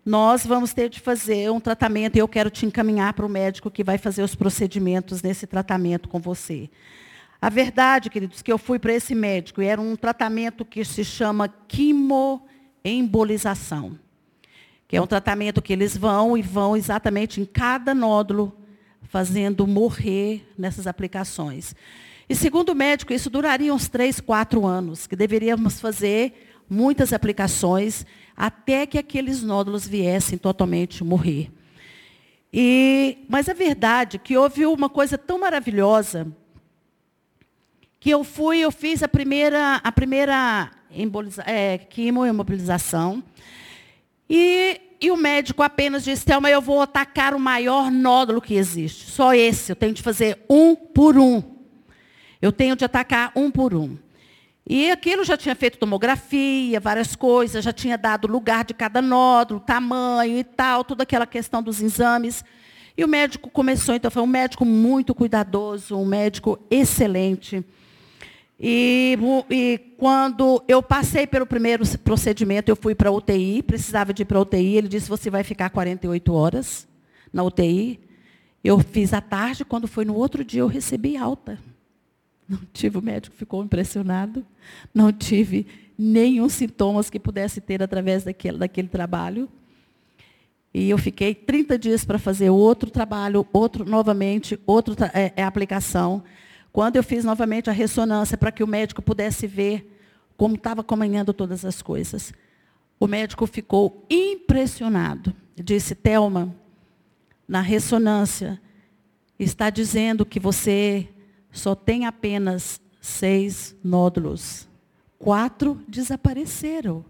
nós 0.05 0.45
vamos 0.45 0.73
ter 0.73 0.89
de 0.89 0.99
fazer 0.99 1.51
um 1.51 1.59
tratamento 1.59 2.15
e 2.15 2.19
eu 2.19 2.27
quero 2.27 2.49
te 2.49 2.65
encaminhar 2.65 3.13
para 3.13 3.25
o 3.25 3.29
médico 3.29 3.69
que 3.69 3.83
vai 3.83 3.97
fazer 3.97 4.23
os 4.23 4.35
procedimentos 4.35 5.21
nesse 5.21 5.45
tratamento 5.45 6.07
com 6.09 6.19
você. 6.19 6.69
A 7.41 7.49
verdade, 7.49 8.09
queridos, 8.09 8.41
que 8.41 8.51
eu 8.51 8.57
fui 8.57 8.77
para 8.77 8.91
esse 8.93 9.15
médico 9.15 9.61
e 9.61 9.65
era 9.65 9.79
um 9.79 9.95
tratamento 9.95 10.65
que 10.65 10.83
se 10.83 11.05
chama 11.05 11.47
quimoembolização. 11.47 13.97
Que 14.85 14.97
é 14.97 15.01
um 15.01 15.07
tratamento 15.07 15.61
que 15.61 15.71
eles 15.71 15.95
vão 15.95 16.37
e 16.37 16.41
vão 16.41 16.75
exatamente 16.75 17.39
em 17.39 17.45
cada 17.45 17.95
nódulo, 17.95 18.53
fazendo 19.03 19.65
morrer 19.65 20.45
nessas 20.57 20.85
aplicações. 20.85 21.73
E 22.27 22.35
segundo 22.35 22.67
o 22.69 22.75
médico, 22.75 23.13
isso 23.13 23.29
duraria 23.29 23.73
uns 23.73 23.87
três, 23.87 24.19
quatro 24.19 24.65
anos, 24.65 25.07
que 25.07 25.15
deveríamos 25.15 25.79
fazer 25.79 26.65
muitas 26.69 27.13
aplicações 27.13 28.05
até 28.35 28.85
que 28.85 28.97
aqueles 28.97 29.41
nódulos 29.41 29.87
viessem 29.87 30.37
totalmente 30.37 31.05
morrer. 31.05 31.49
E, 32.51 33.19
mas 33.29 33.47
a 33.47 33.53
verdade 33.53 34.17
é 34.17 34.19
que 34.19 34.37
houve 34.37 34.65
uma 34.65 34.89
coisa 34.89 35.17
tão 35.17 35.39
maravilhosa 35.39 36.27
que 37.99 38.09
eu 38.09 38.23
fui, 38.23 38.59
eu 38.59 38.71
fiz 38.71 39.03
a 39.03 39.07
primeira, 39.07 39.75
a 39.83 39.91
primeira 39.91 40.71
emboliza, 40.89 41.43
é, 41.45 41.77
quimioimobilização. 41.77 43.23
E, 44.29 44.79
e 45.01 45.11
o 45.11 45.17
médico 45.17 45.61
apenas 45.61 46.03
disse, 46.03 46.25
Thelma, 46.25 46.49
eu 46.49 46.61
vou 46.61 46.81
atacar 46.81 47.33
o 47.33 47.39
maior 47.39 47.91
nódulo 47.91 48.41
que 48.41 48.53
existe. 48.53 49.09
Só 49.09 49.33
esse, 49.33 49.71
eu 49.71 49.75
tenho 49.75 49.93
de 49.93 50.01
fazer 50.01 50.39
um 50.49 50.75
por 50.75 51.17
um. 51.17 51.43
Eu 52.41 52.51
tenho 52.51 52.75
de 52.75 52.85
atacar 52.85 53.31
um 53.35 53.51
por 53.51 53.73
um. 53.73 53.97
E 54.67 54.91
aquilo 54.91 55.23
já 55.23 55.35
tinha 55.35 55.55
feito 55.55 55.79
tomografia, 55.79 56.79
várias 56.79 57.15
coisas, 57.15 57.65
já 57.65 57.73
tinha 57.73 57.97
dado 57.97 58.27
lugar 58.27 58.63
de 58.63 58.73
cada 58.73 59.01
nódulo, 59.01 59.59
tamanho 59.59 60.37
e 60.37 60.43
tal, 60.43 60.83
toda 60.83 61.03
aquela 61.03 61.25
questão 61.25 61.61
dos 61.61 61.81
exames. 61.81 62.45
E 62.95 63.03
o 63.03 63.07
médico 63.07 63.49
começou, 63.49 63.95
então, 63.95 64.11
foi 64.11 64.21
um 64.21 64.27
médico 64.27 64.63
muito 64.63 65.15
cuidadoso, 65.15 65.97
um 65.97 66.05
médico 66.05 66.59
excelente. 66.69 67.65
E, 68.59 69.17
e, 69.49 69.77
quando 69.97 70.61
eu 70.67 70.83
passei 70.83 71.25
pelo 71.25 71.45
primeiro 71.45 71.87
procedimento, 71.99 72.69
eu 72.69 72.75
fui 72.75 72.93
para 72.93 73.09
a 73.09 73.11
UTI, 73.11 73.63
precisava 73.63 74.13
de 74.13 74.23
ir 74.23 74.25
para 74.25 74.37
a 74.37 74.41
UTI. 74.41 74.75
Ele 74.75 74.87
disse, 74.89 75.07
você 75.07 75.29
vai 75.29 75.43
ficar 75.43 75.69
48 75.69 76.33
horas 76.33 76.87
na 77.31 77.41
UTI. 77.43 77.99
Eu 78.61 78.79
fiz 78.79 79.13
à 79.13 79.21
tarde, 79.21 79.63
quando 79.63 79.87
foi 79.87 80.03
no 80.03 80.15
outro 80.15 80.43
dia, 80.43 80.59
eu 80.59 80.67
recebi 80.67 81.15
alta. 81.15 81.57
Não 82.47 82.59
tive, 82.73 82.97
o 82.97 83.01
médico 83.01 83.35
ficou 83.35 83.63
impressionado. 83.63 84.45
Não 84.93 85.13
tive 85.13 85.65
nenhum 85.97 86.49
sintomas 86.49 87.09
que 87.09 87.19
pudesse 87.19 87.61
ter 87.61 87.81
através 87.81 88.25
daquele, 88.25 88.57
daquele 88.57 88.89
trabalho. 88.89 89.47
E 90.73 90.89
eu 90.89 90.97
fiquei 90.97 91.33
30 91.33 91.79
dias 91.79 92.03
para 92.03 92.19
fazer 92.19 92.49
outro 92.49 92.91
trabalho, 92.91 93.47
outro 93.53 93.85
novamente, 93.85 94.59
outra 94.65 95.09
é, 95.13 95.31
é, 95.35 95.43
aplicação. 95.43 96.23
Quando 96.71 96.95
eu 96.95 97.03
fiz 97.03 97.25
novamente 97.25 97.69
a 97.69 97.73
ressonância 97.73 98.37
para 98.37 98.51
que 98.51 98.63
o 98.63 98.67
médico 98.67 99.01
pudesse 99.01 99.47
ver 99.47 99.97
como 100.37 100.55
estava 100.55 100.83
caminhando 100.83 101.33
todas 101.33 101.65
as 101.65 101.81
coisas, 101.81 102.33
o 102.99 103.07
médico 103.07 103.45
ficou 103.45 104.05
impressionado. 104.09 105.35
Disse, 105.55 105.95
Telma, 105.95 106.55
na 107.47 107.61
ressonância, 107.61 108.61
está 109.37 109.69
dizendo 109.69 110.25
que 110.25 110.39
você 110.39 111.09
só 111.51 111.75
tem 111.75 112.05
apenas 112.05 112.79
seis 113.01 113.75
nódulos. 113.83 114.67
Quatro 115.17 115.81
desapareceram. 115.87 117.03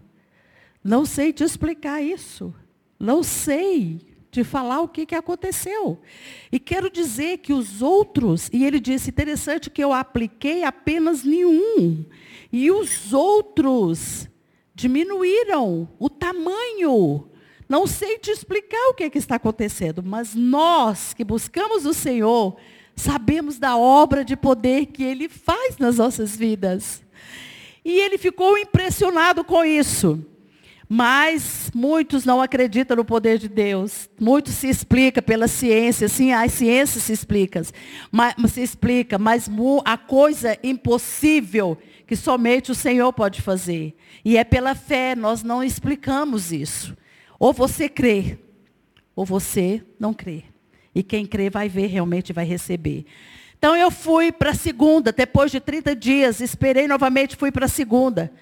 Não 0.82 1.04
sei 1.04 1.32
te 1.32 1.44
explicar 1.44 2.02
isso. 2.02 2.54
Não 2.98 3.22
sei 3.22 4.09
de 4.30 4.44
falar 4.44 4.80
o 4.80 4.88
que, 4.88 5.04
que 5.04 5.14
aconteceu. 5.14 5.98
E 6.52 6.58
quero 6.58 6.90
dizer 6.90 7.38
que 7.38 7.52
os 7.52 7.82
outros, 7.82 8.48
e 8.52 8.64
ele 8.64 8.78
disse, 8.78 9.10
interessante 9.10 9.70
que 9.70 9.82
eu 9.82 9.92
apliquei 9.92 10.62
apenas 10.62 11.24
nenhum. 11.24 12.04
E 12.52 12.70
os 12.70 13.12
outros 13.12 14.28
diminuíram 14.74 15.88
o 15.98 16.08
tamanho. 16.08 17.28
Não 17.68 17.86
sei 17.86 18.18
te 18.18 18.30
explicar 18.30 18.88
o 18.88 18.94
que, 18.94 19.10
que 19.10 19.18
está 19.18 19.36
acontecendo, 19.36 20.02
mas 20.02 20.34
nós 20.34 21.12
que 21.12 21.24
buscamos 21.24 21.86
o 21.86 21.94
Senhor, 21.94 22.56
sabemos 22.96 23.58
da 23.58 23.76
obra 23.76 24.24
de 24.24 24.36
poder 24.36 24.86
que 24.86 25.02
Ele 25.02 25.28
faz 25.28 25.76
nas 25.78 25.98
nossas 25.98 26.36
vidas. 26.36 27.02
E 27.84 27.98
ele 28.00 28.18
ficou 28.18 28.58
impressionado 28.58 29.42
com 29.42 29.64
isso. 29.64 30.24
Mas 30.92 31.70
muitos 31.72 32.24
não 32.24 32.42
acreditam 32.42 32.96
no 32.96 33.04
poder 33.04 33.38
de 33.38 33.48
Deus. 33.48 34.10
Muito 34.18 34.50
se 34.50 34.68
explica 34.68 35.22
pela 35.22 35.46
ciência, 35.46 36.08
sim, 36.08 36.32
a 36.32 36.48
ciência 36.48 37.00
se 37.00 37.12
explica, 37.12 37.62
mas, 38.10 38.34
se 38.50 38.60
explica, 38.60 39.16
mas 39.16 39.48
a 39.84 39.96
coisa 39.96 40.58
impossível 40.64 41.78
que 42.08 42.16
somente 42.16 42.72
o 42.72 42.74
Senhor 42.74 43.12
pode 43.12 43.40
fazer. 43.40 43.94
E 44.24 44.36
é 44.36 44.42
pela 44.42 44.74
fé, 44.74 45.14
nós 45.14 45.44
não 45.44 45.62
explicamos 45.62 46.50
isso. 46.50 46.96
Ou 47.38 47.52
você 47.52 47.88
crê, 47.88 48.36
ou 49.14 49.24
você 49.24 49.84
não 49.96 50.12
crê. 50.12 50.42
E 50.92 51.04
quem 51.04 51.24
crê 51.24 51.48
vai 51.48 51.68
ver, 51.68 51.86
realmente 51.86 52.32
vai 52.32 52.44
receber. 52.44 53.06
Então 53.56 53.76
eu 53.76 53.92
fui 53.92 54.32
para 54.32 54.50
a 54.50 54.54
segunda, 54.54 55.12
depois 55.12 55.52
de 55.52 55.60
30 55.60 55.94
dias, 55.94 56.40
esperei 56.40 56.88
novamente, 56.88 57.36
fui 57.36 57.52
para 57.52 57.66
a 57.66 57.68
segunda. 57.68 58.32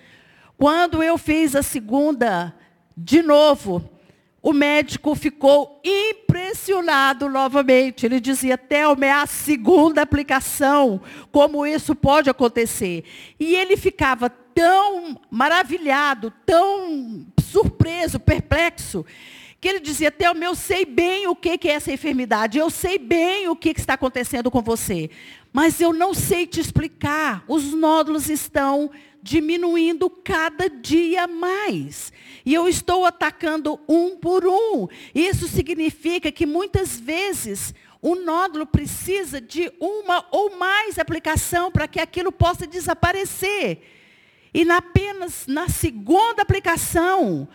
Quando 0.59 1.05
eu 1.05 1.17
fiz 1.17 1.55
a 1.55 1.63
segunda, 1.63 2.53
de 2.97 3.23
novo, 3.23 3.89
o 4.43 4.53
médico 4.53 5.15
ficou 5.15 5.81
impressionado 5.85 7.29
novamente. 7.29 8.05
Ele 8.05 8.19
dizia, 8.19 8.59
Thelma, 8.59 9.07
é 9.07 9.13
a 9.13 9.25
segunda 9.25 10.03
aplicação. 10.03 11.01
Como 11.31 11.65
isso 11.65 11.95
pode 11.95 12.29
acontecer? 12.29 13.05
E 13.39 13.55
ele 13.55 13.77
ficava 13.77 14.29
tão 14.29 15.21
maravilhado, 15.31 16.33
tão 16.45 17.25
surpreso, 17.41 18.19
perplexo, 18.19 19.07
que 19.61 19.69
ele 19.69 19.81
dizia, 19.81 20.11
Thelma, 20.11 20.45
eu 20.45 20.55
sei 20.55 20.85
bem 20.85 21.27
o 21.27 21.35
que 21.35 21.69
é 21.69 21.73
essa 21.73 21.93
enfermidade, 21.93 22.59
eu 22.59 22.71
sei 22.71 22.97
bem 22.99 23.49
o 23.49 23.57
que 23.57 23.71
está 23.71 23.95
acontecendo 23.95 24.51
com 24.51 24.63
você, 24.63 25.11
mas 25.53 25.81
eu 25.81 25.93
não 25.93 26.15
sei 26.15 26.47
te 26.47 26.61
explicar. 26.61 27.45
Os 27.49 27.73
nódulos 27.73 28.29
estão 28.29 28.91
diminuindo 29.23 30.09
cada 30.09 30.71
dia 30.71 31.27
mais. 31.27 32.13
E 32.47 32.55
eu 32.55 32.69
estou 32.69 33.05
atacando 33.05 33.79
um 33.89 34.17
por 34.17 34.47
um. 34.47 34.87
Isso 35.15 35.49
significa 35.49 36.31
que 36.31 36.47
muitas 36.47 36.99
vezes 36.99 37.75
o 38.01 38.15
nódulo 38.15 38.65
precisa 38.65 39.41
de 39.41 39.73
uma 39.81 40.25
ou 40.31 40.57
mais 40.57 40.99
aplicação 40.99 41.71
para 41.71 41.89
que 41.89 42.01
aquilo 42.01 42.31
possa 42.31 42.67
desaparecer. 42.67 43.83
E 44.55 44.65
na, 44.65 44.79
apenas 44.79 45.47
na 45.47 45.69
segunda 45.69 46.43
aplicação, 46.43 47.49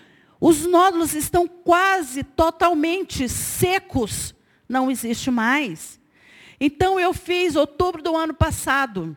os 0.46 0.66
nódulos 0.66 1.14
estão 1.14 1.48
quase 1.48 2.22
totalmente 2.22 3.30
secos. 3.30 4.36
Não 4.68 4.92
existe 4.92 5.32
mais. 5.32 5.98
Então 6.60 7.00
eu 7.00 7.14
fiz, 7.14 7.56
outubro 7.56 8.04
do 8.04 8.14
ano 8.14 8.34
passado, 8.34 9.16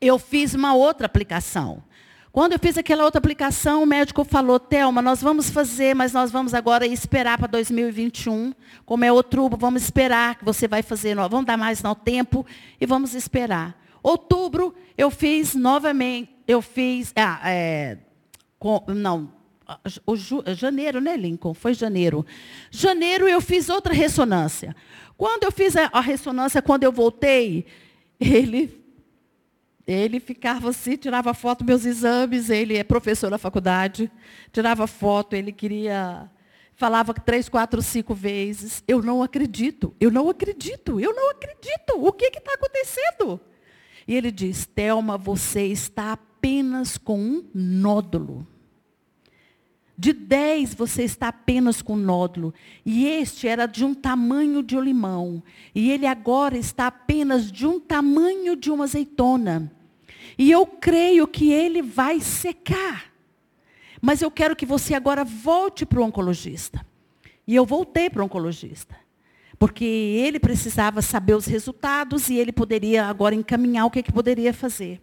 eu 0.00 0.18
fiz 0.18 0.54
uma 0.54 0.72
outra 0.72 1.04
aplicação. 1.04 1.84
Quando 2.32 2.54
eu 2.54 2.58
fiz 2.58 2.78
aquela 2.78 3.04
outra 3.04 3.18
aplicação, 3.18 3.82
o 3.82 3.86
médico 3.86 4.24
falou, 4.24 4.58
Thelma, 4.58 5.02
nós 5.02 5.20
vamos 5.20 5.50
fazer, 5.50 5.94
mas 5.94 6.14
nós 6.14 6.30
vamos 6.30 6.54
agora 6.54 6.86
esperar 6.86 7.36
para 7.36 7.48
2021. 7.48 8.54
Como 8.86 9.04
é 9.04 9.12
outubro, 9.12 9.58
vamos 9.58 9.82
esperar 9.82 10.36
que 10.36 10.46
você 10.46 10.66
vai 10.66 10.80
fazer, 10.82 11.14
vamos 11.14 11.44
dar 11.44 11.58
mais 11.58 11.82
no 11.82 11.94
tempo 11.94 12.46
e 12.80 12.86
vamos 12.86 13.12
esperar. 13.12 13.78
Outubro, 14.02 14.74
eu 14.96 15.10
fiz 15.10 15.54
novamente, 15.54 16.30
eu 16.48 16.62
fiz, 16.62 17.12
ah, 17.14 17.38
é, 17.44 17.98
com, 18.58 18.82
não, 18.88 19.35
o 20.06 20.16
ju, 20.16 20.42
janeiro, 20.54 21.00
né, 21.00 21.16
Lincoln? 21.16 21.54
Foi 21.54 21.74
janeiro. 21.74 22.24
Janeiro 22.70 23.26
eu 23.28 23.40
fiz 23.40 23.68
outra 23.68 23.92
ressonância. 23.92 24.74
Quando 25.16 25.44
eu 25.44 25.52
fiz 25.52 25.76
a, 25.76 25.90
a 25.92 26.00
ressonância, 26.00 26.62
quando 26.62 26.84
eu 26.84 26.92
voltei, 26.92 27.66
ele 28.20 28.86
ele 29.86 30.18
ficava 30.18 30.70
assim, 30.70 30.96
tirava 30.96 31.32
foto 31.32 31.64
meus 31.64 31.84
exames, 31.84 32.50
ele 32.50 32.76
é 32.76 32.82
professor 32.82 33.30
na 33.30 33.38
faculdade, 33.38 34.10
tirava 34.52 34.84
foto, 34.88 35.36
ele 35.36 35.52
queria, 35.52 36.28
falava 36.74 37.14
três, 37.14 37.48
quatro, 37.48 37.80
cinco 37.80 38.12
vezes. 38.12 38.82
Eu 38.88 39.00
não 39.00 39.22
acredito, 39.22 39.94
eu 40.00 40.10
não 40.10 40.28
acredito, 40.28 40.98
eu 40.98 41.14
não 41.14 41.30
acredito. 41.30 42.04
O 42.04 42.12
que 42.12 42.26
está 42.26 42.54
acontecendo? 42.54 43.40
E 44.08 44.16
ele 44.16 44.32
diz, 44.32 44.66
Thelma, 44.66 45.16
você 45.16 45.66
está 45.66 46.12
apenas 46.12 46.98
com 46.98 47.18
um 47.20 47.44
nódulo. 47.54 48.44
De 49.98 50.12
10 50.12 50.74
você 50.74 51.04
está 51.04 51.28
apenas 51.28 51.80
com 51.80 51.96
nódulo. 51.96 52.52
E 52.84 53.06
este 53.06 53.48
era 53.48 53.66
de 53.66 53.84
um 53.84 53.94
tamanho 53.94 54.62
de 54.62 54.76
um 54.76 54.80
limão. 54.80 55.42
E 55.74 55.90
ele 55.90 56.06
agora 56.06 56.58
está 56.58 56.88
apenas 56.88 57.50
de 57.50 57.66
um 57.66 57.80
tamanho 57.80 58.54
de 58.54 58.70
uma 58.70 58.84
azeitona. 58.84 59.72
E 60.36 60.50
eu 60.50 60.66
creio 60.66 61.26
que 61.26 61.50
ele 61.50 61.80
vai 61.80 62.20
secar. 62.20 63.10
Mas 64.00 64.20
eu 64.20 64.30
quero 64.30 64.54
que 64.54 64.66
você 64.66 64.94
agora 64.94 65.24
volte 65.24 65.86
para 65.86 66.00
o 66.00 66.04
oncologista. 66.04 66.84
E 67.46 67.54
eu 67.54 67.64
voltei 67.64 68.10
para 68.10 68.22
o 68.22 68.26
oncologista. 68.26 68.94
Porque 69.58 69.84
ele 69.84 70.38
precisava 70.38 71.00
saber 71.00 71.34
os 71.34 71.46
resultados 71.46 72.28
e 72.28 72.34
ele 72.34 72.52
poderia 72.52 73.06
agora 73.06 73.34
encaminhar 73.34 73.86
o 73.86 73.90
que, 73.90 74.02
que 74.02 74.12
poderia 74.12 74.52
fazer. 74.52 75.00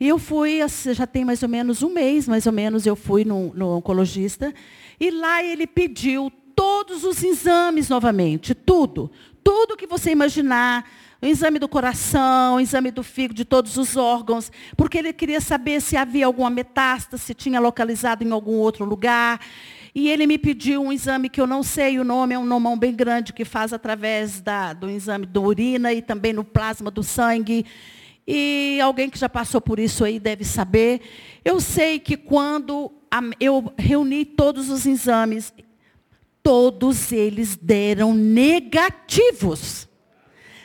E 0.00 0.08
eu 0.08 0.18
fui, 0.18 0.60
já 0.94 1.06
tem 1.06 1.26
mais 1.26 1.42
ou 1.42 1.48
menos 1.48 1.82
um 1.82 1.90
mês, 1.90 2.26
mais 2.26 2.46
ou 2.46 2.52
menos, 2.52 2.86
eu 2.86 2.96
fui 2.96 3.22
no, 3.22 3.52
no 3.54 3.76
oncologista. 3.76 4.52
E 4.98 5.10
lá 5.10 5.44
ele 5.44 5.66
pediu 5.66 6.32
todos 6.56 7.04
os 7.04 7.22
exames 7.22 7.90
novamente, 7.90 8.54
tudo. 8.54 9.10
Tudo 9.44 9.76
que 9.76 9.86
você 9.86 10.10
imaginar, 10.10 10.90
o 11.20 11.26
exame 11.26 11.58
do 11.58 11.68
coração, 11.68 12.56
o 12.56 12.60
exame 12.60 12.90
do 12.90 13.02
fígado, 13.02 13.34
de 13.34 13.44
todos 13.44 13.76
os 13.76 13.94
órgãos, 13.94 14.50
porque 14.74 14.96
ele 14.96 15.12
queria 15.12 15.40
saber 15.40 15.82
se 15.82 15.98
havia 15.98 16.24
alguma 16.24 16.48
metástase, 16.48 17.22
se 17.22 17.34
tinha 17.34 17.60
localizado 17.60 18.24
em 18.24 18.30
algum 18.30 18.54
outro 18.54 18.86
lugar. 18.86 19.38
E 19.94 20.08
ele 20.08 20.26
me 20.26 20.38
pediu 20.38 20.80
um 20.80 20.92
exame 20.92 21.28
que 21.28 21.40
eu 21.40 21.46
não 21.46 21.62
sei 21.62 21.98
o 21.98 22.04
nome, 22.04 22.34
é 22.34 22.38
um 22.38 22.46
nomão 22.46 22.78
bem 22.78 22.94
grande, 22.94 23.34
que 23.34 23.44
faz 23.44 23.72
através 23.72 24.40
da, 24.40 24.72
do 24.72 24.88
exame 24.88 25.26
da 25.26 25.40
urina 25.40 25.92
e 25.92 26.00
também 26.00 26.32
no 26.32 26.44
plasma 26.44 26.90
do 26.90 27.02
sangue. 27.02 27.66
E 28.32 28.80
alguém 28.80 29.10
que 29.10 29.18
já 29.18 29.28
passou 29.28 29.60
por 29.60 29.80
isso 29.80 30.04
aí 30.04 30.20
deve 30.20 30.44
saber. 30.44 31.00
Eu 31.44 31.58
sei 31.58 31.98
que 31.98 32.16
quando 32.16 32.92
eu 33.40 33.72
reuni 33.76 34.24
todos 34.24 34.70
os 34.70 34.86
exames, 34.86 35.52
todos 36.40 37.10
eles 37.10 37.56
deram 37.56 38.14
negativos. 38.14 39.88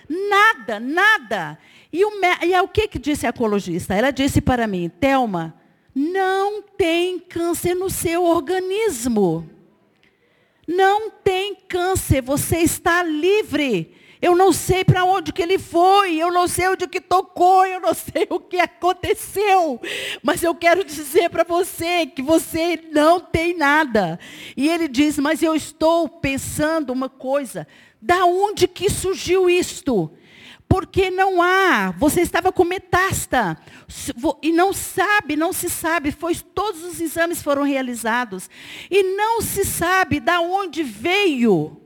Nada, 0.08 0.80
nada. 0.80 1.58
E, 1.92 2.06
o, 2.06 2.12
e 2.46 2.54
é 2.54 2.62
o 2.62 2.68
que, 2.68 2.88
que 2.88 3.00
disse 3.00 3.26
a 3.26 3.30
ecologista? 3.30 3.96
Ela 3.96 4.12
disse 4.12 4.42
para 4.42 4.68
mim, 4.68 4.88
Thelma, 5.00 5.60
não 5.96 6.62
tem 6.62 7.18
câncer 7.18 7.74
no 7.74 7.90
seu 7.90 8.26
organismo. 8.26 9.50
Não 10.68 11.10
tem 11.10 11.56
câncer, 11.68 12.22
você 12.22 12.58
está 12.60 13.02
livre. 13.02 13.92
Eu 14.26 14.36
não 14.36 14.52
sei 14.52 14.84
para 14.84 15.06
onde 15.06 15.32
que 15.32 15.40
ele 15.40 15.60
foi, 15.60 16.16
eu 16.16 16.32
não 16.32 16.48
sei 16.48 16.68
onde 16.68 16.88
que 16.88 17.00
tocou, 17.00 17.64
eu 17.64 17.80
não 17.80 17.94
sei 17.94 18.26
o 18.28 18.40
que 18.40 18.58
aconteceu. 18.58 19.80
Mas 20.24 20.42
eu 20.42 20.56
quero 20.56 20.84
dizer 20.84 21.30
para 21.30 21.44
você 21.44 22.08
que 22.08 22.24
você 22.24 22.84
não 22.92 23.20
tem 23.20 23.56
nada. 23.56 24.20
E 24.58 24.68
ele 24.68 24.88
diz: 24.88 25.20
"Mas 25.20 25.44
eu 25.44 25.54
estou 25.54 26.10
pensando 26.10 26.92
uma 26.92 27.08
coisa, 27.08 27.68
da 28.02 28.26
onde 28.26 28.68
que 28.68 28.90
surgiu 28.90 29.48
isto?" 29.48 30.12
Porque 30.68 31.12
não 31.12 31.40
há, 31.40 31.92
você 31.92 32.22
estava 32.22 32.52
com 32.52 32.64
metasta 32.64 33.56
e 34.42 34.52
não 34.52 34.74
sabe, 34.74 35.36
não 35.36 35.54
se 35.54 35.70
sabe, 35.70 36.12
pois 36.12 36.42
todos 36.42 36.84
os 36.84 37.00
exames 37.00 37.44
foram 37.44 37.62
realizados 37.62 38.50
e 38.90 39.04
não 39.16 39.40
se 39.40 39.64
sabe 39.64 40.20
da 40.20 40.40
onde 40.40 40.82
veio. 40.82 41.80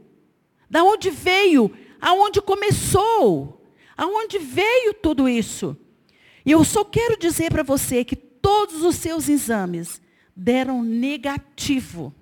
Da 0.69 0.85
onde 0.85 1.09
veio 1.09 1.75
aonde 1.99 2.41
começou, 2.41 3.63
aonde 3.95 4.37
veio 4.37 4.93
tudo 4.93 5.27
isso. 5.27 5.77
E 6.45 6.51
eu 6.51 6.63
só 6.63 6.83
quero 6.83 7.17
dizer 7.17 7.51
para 7.51 7.63
você 7.63 8.03
que 8.03 8.15
todos 8.15 8.83
os 8.83 8.95
seus 8.95 9.27
exames 9.27 10.01
deram 10.35 10.81
negativo. 10.81 12.13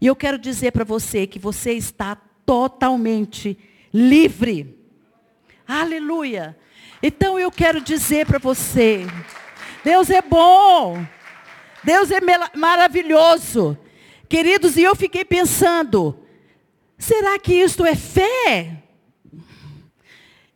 E 0.00 0.06
eu 0.06 0.14
quero 0.14 0.38
dizer 0.38 0.72
para 0.72 0.84
você 0.84 1.26
que 1.26 1.38
você 1.38 1.72
está 1.72 2.16
totalmente 2.44 3.58
livre. 3.92 4.78
Aleluia. 5.66 6.56
Então 7.02 7.38
eu 7.38 7.50
quero 7.50 7.80
dizer 7.80 8.26
para 8.26 8.38
você, 8.38 9.06
Deus 9.82 10.10
é 10.10 10.20
bom. 10.20 11.04
Deus 11.82 12.10
é 12.10 12.18
maravilhoso. 12.54 13.78
Queridos, 14.28 14.76
e 14.76 14.82
eu 14.82 14.96
fiquei 14.96 15.24
pensando, 15.24 16.18
Será 16.98 17.38
que 17.38 17.54
isto 17.54 17.84
é 17.84 17.94
fé? 17.94 18.82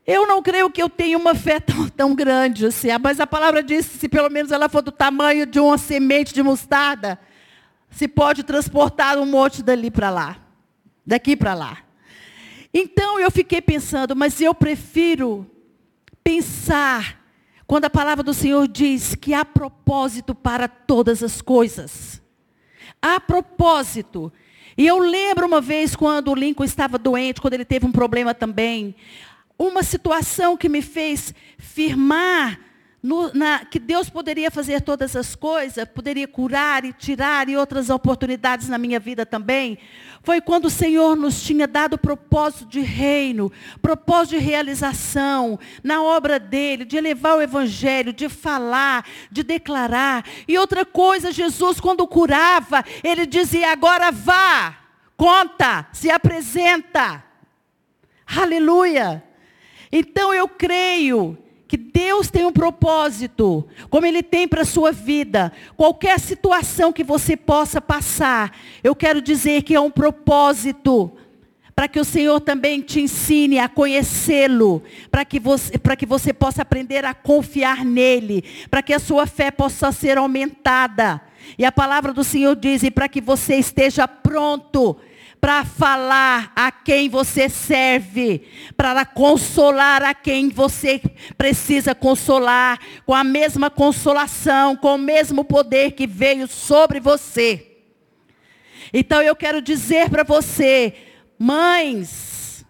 Eu 0.07 0.26
não 0.26 0.42
creio 0.42 0.70
que 0.70 0.83
eu 0.83 0.88
tenha 0.88 1.16
uma 1.16 1.35
fé 1.35 1.61
tão, 1.61 1.88
tão 1.88 2.14
grande 2.14 2.66
assim, 2.66 2.88
mas 3.00 3.20
a 3.20 3.26
palavra 3.26 3.62
diz 3.62 3.87
que 3.87 3.98
se 3.98 4.09
pelo 4.09 4.31
menos 4.31 4.50
ela 4.50 4.68
for 4.68 4.83
do 4.83 4.90
tamanho 4.90 5.46
de 5.46 5.61
uma 5.61 5.79
semente 5.79 6.35
de 6.35 6.42
mostarda, 6.42 7.18
se 7.90 8.09
pode 8.09 8.42
transportar 8.42 9.18
um 9.18 9.26
monte 9.26 9.62
dali 9.62 9.90
para 9.90 10.11
lá, 10.11 10.38
daqui 11.07 11.37
para 11.37 11.55
lá. 11.55 11.79
Então 12.72 13.18
eu 13.20 13.31
fiquei 13.31 13.61
pensando, 13.61 14.16
mas 14.16 14.40
eu 14.40 14.55
prefiro 14.55 15.48
pensar 16.22 17.20
quando 17.66 17.85
a 17.85 17.90
palavra 17.90 18.24
do 18.24 18.35
Senhor 18.35 18.66
diz 18.66 19.14
que 19.14 19.35
há 19.35 19.44
propósito 19.44 20.35
para 20.35 20.66
todas 20.66 21.22
as 21.22 21.40
coisas. 21.40 22.20
Há 23.00 23.20
propósito. 23.20 24.33
E 24.81 24.87
eu 24.87 24.99
lembro 24.99 25.47
uma 25.47 25.61
vez 25.61 25.95
quando 25.95 26.31
o 26.31 26.35
Lincoln 26.35 26.64
estava 26.64 26.97
doente, 26.97 27.38
quando 27.38 27.53
ele 27.53 27.66
teve 27.66 27.85
um 27.85 27.93
problema 27.93 28.33
também, 28.33 28.95
uma 29.59 29.83
situação 29.83 30.57
que 30.57 30.71
me 30.71 30.81
fez 30.81 31.35
firmar 31.59 32.59
no, 33.03 33.33
na, 33.33 33.65
que 33.65 33.79
Deus 33.79 34.11
poderia 34.11 34.51
fazer 34.51 34.83
todas 34.83 35.17
as 35.17 35.35
coisas, 35.35 35.89
poderia 35.89 36.29
curar 36.29 36.85
e 36.85 36.93
tirar 36.93 37.49
e 37.49 37.57
outras 37.57 37.89
oportunidades 37.89 38.69
na 38.69 38.77
minha 38.77 39.01
vida 39.01 39.25
também, 39.25 39.79
foi 40.23 40.41
quando 40.41 40.67
o 40.67 40.71
Senhor 40.71 41.17
nos 41.17 41.43
tinha 41.43 41.67
dado 41.67 41.97
propósito 41.97 42.67
de 42.67 42.81
reino, 42.81 43.51
propósito 43.81 44.39
de 44.39 44.45
realização 44.45 45.59
na 45.83 46.03
obra 46.03 46.39
dele, 46.39 46.85
de 46.85 47.01
levar 47.01 47.37
o 47.37 47.43
evangelho, 47.43 48.13
de 48.13 48.29
falar, 48.29 49.07
de 49.31 49.43
declarar. 49.43 50.27
E 50.47 50.59
outra 50.59 50.85
coisa, 50.85 51.33
Jesus, 51.33 51.81
quando 51.81 52.07
curava, 52.07 52.85
ele 53.03 53.25
dizia: 53.25 53.73
agora 53.73 54.13
vá, 54.13 54.77
conta, 55.17 55.87
se 55.91 56.11
apresenta. 56.11 57.25
Aleluia. 58.27 59.25
Então 59.91 60.35
eu 60.35 60.47
creio 60.47 61.37
que 61.71 61.77
Deus 61.77 62.29
tem 62.29 62.45
um 62.45 62.53
propósito, 62.53 63.65
como 63.89 64.05
Ele 64.05 64.25
tem 64.25 64.49
para 64.49 64.63
a 64.63 64.65
sua 64.65 64.91
vida. 64.91 65.53
Qualquer 65.77 66.19
situação 66.19 66.93
que 66.93 67.05
você 67.05 67.37
possa 67.37 67.81
passar, 67.81 68.59
eu 68.83 68.93
quero 68.93 69.23
dizer 69.23 69.63
que 69.63 69.77
é 69.77 69.81
um 69.81 69.89
propósito. 69.89 71.13
Para 71.73 71.87
que 71.87 72.01
o 72.01 72.05
Senhor 72.05 72.41
também 72.41 72.81
te 72.81 73.01
ensine 73.01 73.61
a 73.61 73.69
conhecê-lo, 73.69 74.83
para 75.13 75.25
que, 75.25 75.39
você, 75.39 75.73
que 75.97 76.05
você 76.05 76.33
possa 76.33 76.63
aprender 76.63 77.05
a 77.05 77.15
confiar 77.15 77.85
nele, 77.85 78.43
para 78.69 78.83
que 78.83 78.93
a 78.93 78.99
sua 78.99 79.25
fé 79.25 79.53
possa 79.53 79.93
ser 79.93 80.19
aumentada. 80.19 81.23
E 81.57 81.65
a 81.65 81.71
palavra 81.71 82.13
do 82.13 82.25
Senhor 82.25 82.57
diz: 82.57 82.83
e 82.83 82.91
para 82.91 83.09
que 83.09 83.21
você 83.21 83.55
esteja 83.55 84.09
pronto 84.09 84.97
para 85.40 85.64
falar 85.64 86.53
a 86.55 86.70
quem 86.70 87.09
você 87.09 87.48
serve, 87.48 88.46
para 88.76 89.07
consolar 89.07 90.03
a 90.03 90.12
quem 90.12 90.50
você 90.50 91.00
precisa 91.38 91.94
consolar, 91.94 92.79
com 93.07 93.14
a 93.14 93.24
mesma 93.24 93.70
consolação, 93.70 94.76
com 94.76 94.96
o 94.96 94.98
mesmo 94.98 95.42
poder 95.42 95.92
que 95.92 96.07
veio 96.07 96.46
sobre 96.46 97.00
você. 97.00 97.79
Então 98.92 99.22
eu 99.22 99.35
quero 99.35 99.62
dizer 99.62 100.11
para 100.11 100.22
você, 100.22 100.94
mães, 101.38 102.64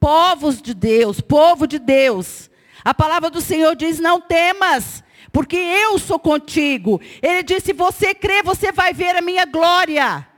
povos 0.00 0.60
de 0.60 0.74
Deus, 0.74 1.20
povo 1.20 1.66
de 1.66 1.78
Deus, 1.78 2.50
a 2.84 2.92
palavra 2.92 3.30
do 3.30 3.40
Senhor 3.40 3.76
diz: 3.76 4.00
não 4.00 4.20
temas, 4.20 5.04
porque 5.32 5.56
eu 5.56 5.98
sou 6.00 6.18
contigo. 6.18 7.00
Ele 7.22 7.44
disse: 7.44 7.72
você 7.72 8.12
crê, 8.12 8.42
você 8.42 8.72
vai 8.72 8.92
ver 8.92 9.14
a 9.14 9.22
minha 9.22 9.44
glória. 9.44 10.33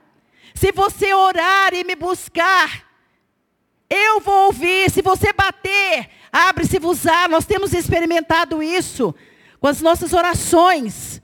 Se 0.56 0.72
você 0.72 1.12
orar 1.12 1.74
e 1.74 1.84
me 1.84 1.94
buscar, 1.94 2.86
eu 3.90 4.20
vou 4.20 4.46
ouvir. 4.46 4.90
Se 4.90 5.02
você 5.02 5.30
bater, 5.30 6.08
abre-se-vos-á. 6.32 7.28
Nós 7.28 7.44
temos 7.44 7.74
experimentado 7.74 8.62
isso 8.62 9.14
com 9.60 9.68
as 9.68 9.82
nossas 9.82 10.14
orações. 10.14 11.20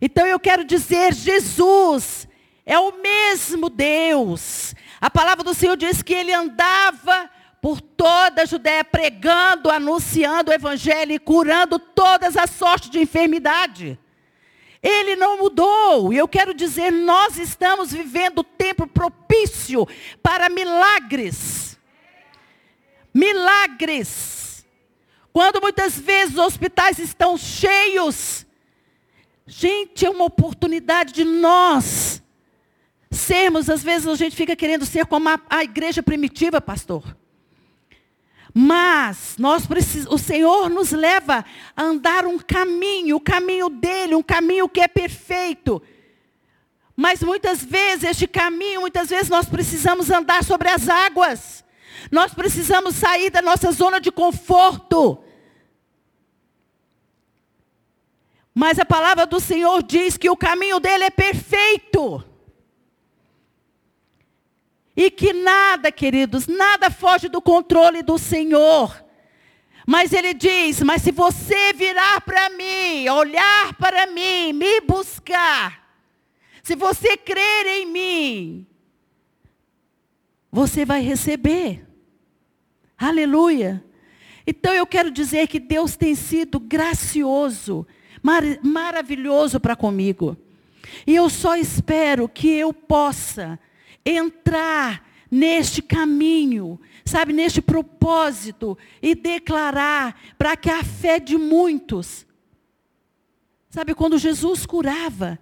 Então 0.00 0.26
eu 0.26 0.40
quero 0.40 0.64
dizer, 0.64 1.14
Jesus 1.14 2.26
é 2.66 2.76
o 2.76 3.00
mesmo 3.00 3.70
Deus. 3.70 4.74
A 5.00 5.08
palavra 5.08 5.44
do 5.44 5.54
Senhor 5.54 5.76
diz 5.76 6.02
que 6.02 6.12
ele 6.12 6.32
andava 6.32 7.30
por 7.62 7.80
toda 7.80 8.42
a 8.42 8.46
Judéia 8.46 8.84
pregando, 8.84 9.70
anunciando 9.70 10.50
o 10.50 10.54
evangelho 10.54 11.12
e 11.12 11.20
curando 11.20 11.78
todas 11.78 12.36
as 12.36 12.50
sortes 12.50 12.90
de 12.90 12.98
enfermidade. 12.98 13.96
Ele 14.82 15.16
não 15.16 15.38
mudou. 15.38 16.12
E 16.12 16.16
eu 16.16 16.28
quero 16.28 16.54
dizer, 16.54 16.90
nós 16.90 17.36
estamos 17.36 17.92
vivendo 17.92 18.44
tempo 18.44 18.86
propício 18.86 19.86
para 20.22 20.48
milagres. 20.48 21.78
Milagres. 23.12 24.66
Quando 25.32 25.60
muitas 25.60 25.98
vezes 25.98 26.34
os 26.34 26.44
hospitais 26.44 26.98
estão 26.98 27.36
cheios. 27.36 28.46
Gente, 29.46 30.04
é 30.04 30.10
uma 30.10 30.24
oportunidade 30.24 31.12
de 31.12 31.24
nós 31.24 32.22
sermos, 33.10 33.70
às 33.70 33.82
vezes 33.82 34.06
a 34.06 34.14
gente 34.14 34.36
fica 34.36 34.54
querendo 34.54 34.84
ser 34.84 35.06
como 35.06 35.28
a, 35.28 35.40
a 35.48 35.64
igreja 35.64 36.02
primitiva, 36.02 36.60
pastor. 36.60 37.16
Mas 38.54 39.36
nós 39.38 39.64
o 40.08 40.18
Senhor 40.18 40.68
nos 40.70 40.90
leva 40.92 41.44
a 41.76 41.82
andar 41.82 42.26
um 42.26 42.38
caminho, 42.38 43.16
o 43.16 43.20
caminho 43.20 43.68
dele, 43.68 44.14
um 44.14 44.22
caminho 44.22 44.68
que 44.68 44.80
é 44.80 44.88
perfeito. 44.88 45.82
Mas 46.96 47.22
muitas 47.22 47.62
vezes 47.62 48.04
este 48.10 48.26
caminho, 48.26 48.80
muitas 48.80 49.10
vezes 49.10 49.28
nós 49.28 49.46
precisamos 49.46 50.10
andar 50.10 50.42
sobre 50.42 50.68
as 50.68 50.88
águas. 50.88 51.64
Nós 52.10 52.34
precisamos 52.34 52.96
sair 52.96 53.30
da 53.30 53.42
nossa 53.42 53.70
zona 53.70 54.00
de 54.00 54.10
conforto. 54.10 55.22
Mas 58.54 58.78
a 58.78 58.84
palavra 58.84 59.26
do 59.26 59.38
Senhor 59.38 59.82
diz 59.82 60.16
que 60.16 60.28
o 60.28 60.36
caminho 60.36 60.80
dele 60.80 61.04
é 61.04 61.10
perfeito. 61.10 62.24
E 64.98 65.12
que 65.12 65.32
nada, 65.32 65.92
queridos, 65.92 66.48
nada 66.48 66.90
foge 66.90 67.28
do 67.28 67.40
controle 67.40 68.02
do 68.02 68.18
Senhor. 68.18 69.04
Mas 69.86 70.12
ele 70.12 70.34
diz: 70.34 70.82
Mas 70.82 71.02
se 71.02 71.12
você 71.12 71.72
virar 71.72 72.20
para 72.22 72.50
mim, 72.50 73.08
olhar 73.08 73.74
para 73.74 74.08
mim, 74.08 74.52
me 74.52 74.80
buscar, 74.80 75.88
se 76.64 76.74
você 76.74 77.16
crer 77.16 77.64
em 77.64 77.86
mim, 77.86 78.66
você 80.50 80.84
vai 80.84 81.00
receber. 81.00 81.86
Aleluia. 82.98 83.84
Então 84.44 84.74
eu 84.74 84.84
quero 84.84 85.12
dizer 85.12 85.46
que 85.46 85.60
Deus 85.60 85.94
tem 85.94 86.16
sido 86.16 86.58
gracioso, 86.58 87.86
mar 88.20 88.42
maravilhoso 88.64 89.60
para 89.60 89.76
comigo. 89.76 90.36
E 91.06 91.14
eu 91.14 91.30
só 91.30 91.54
espero 91.54 92.28
que 92.28 92.48
eu 92.48 92.72
possa 92.72 93.60
entrar 94.08 95.06
neste 95.30 95.82
caminho, 95.82 96.80
sabe, 97.04 97.32
neste 97.32 97.60
propósito 97.60 98.76
e 99.02 99.14
declarar 99.14 100.18
para 100.38 100.56
que 100.56 100.70
a 100.70 100.82
fé 100.82 101.20
de 101.20 101.36
muitos, 101.36 102.26
sabe, 103.68 103.94
quando 103.94 104.18
Jesus 104.18 104.64
curava, 104.64 105.38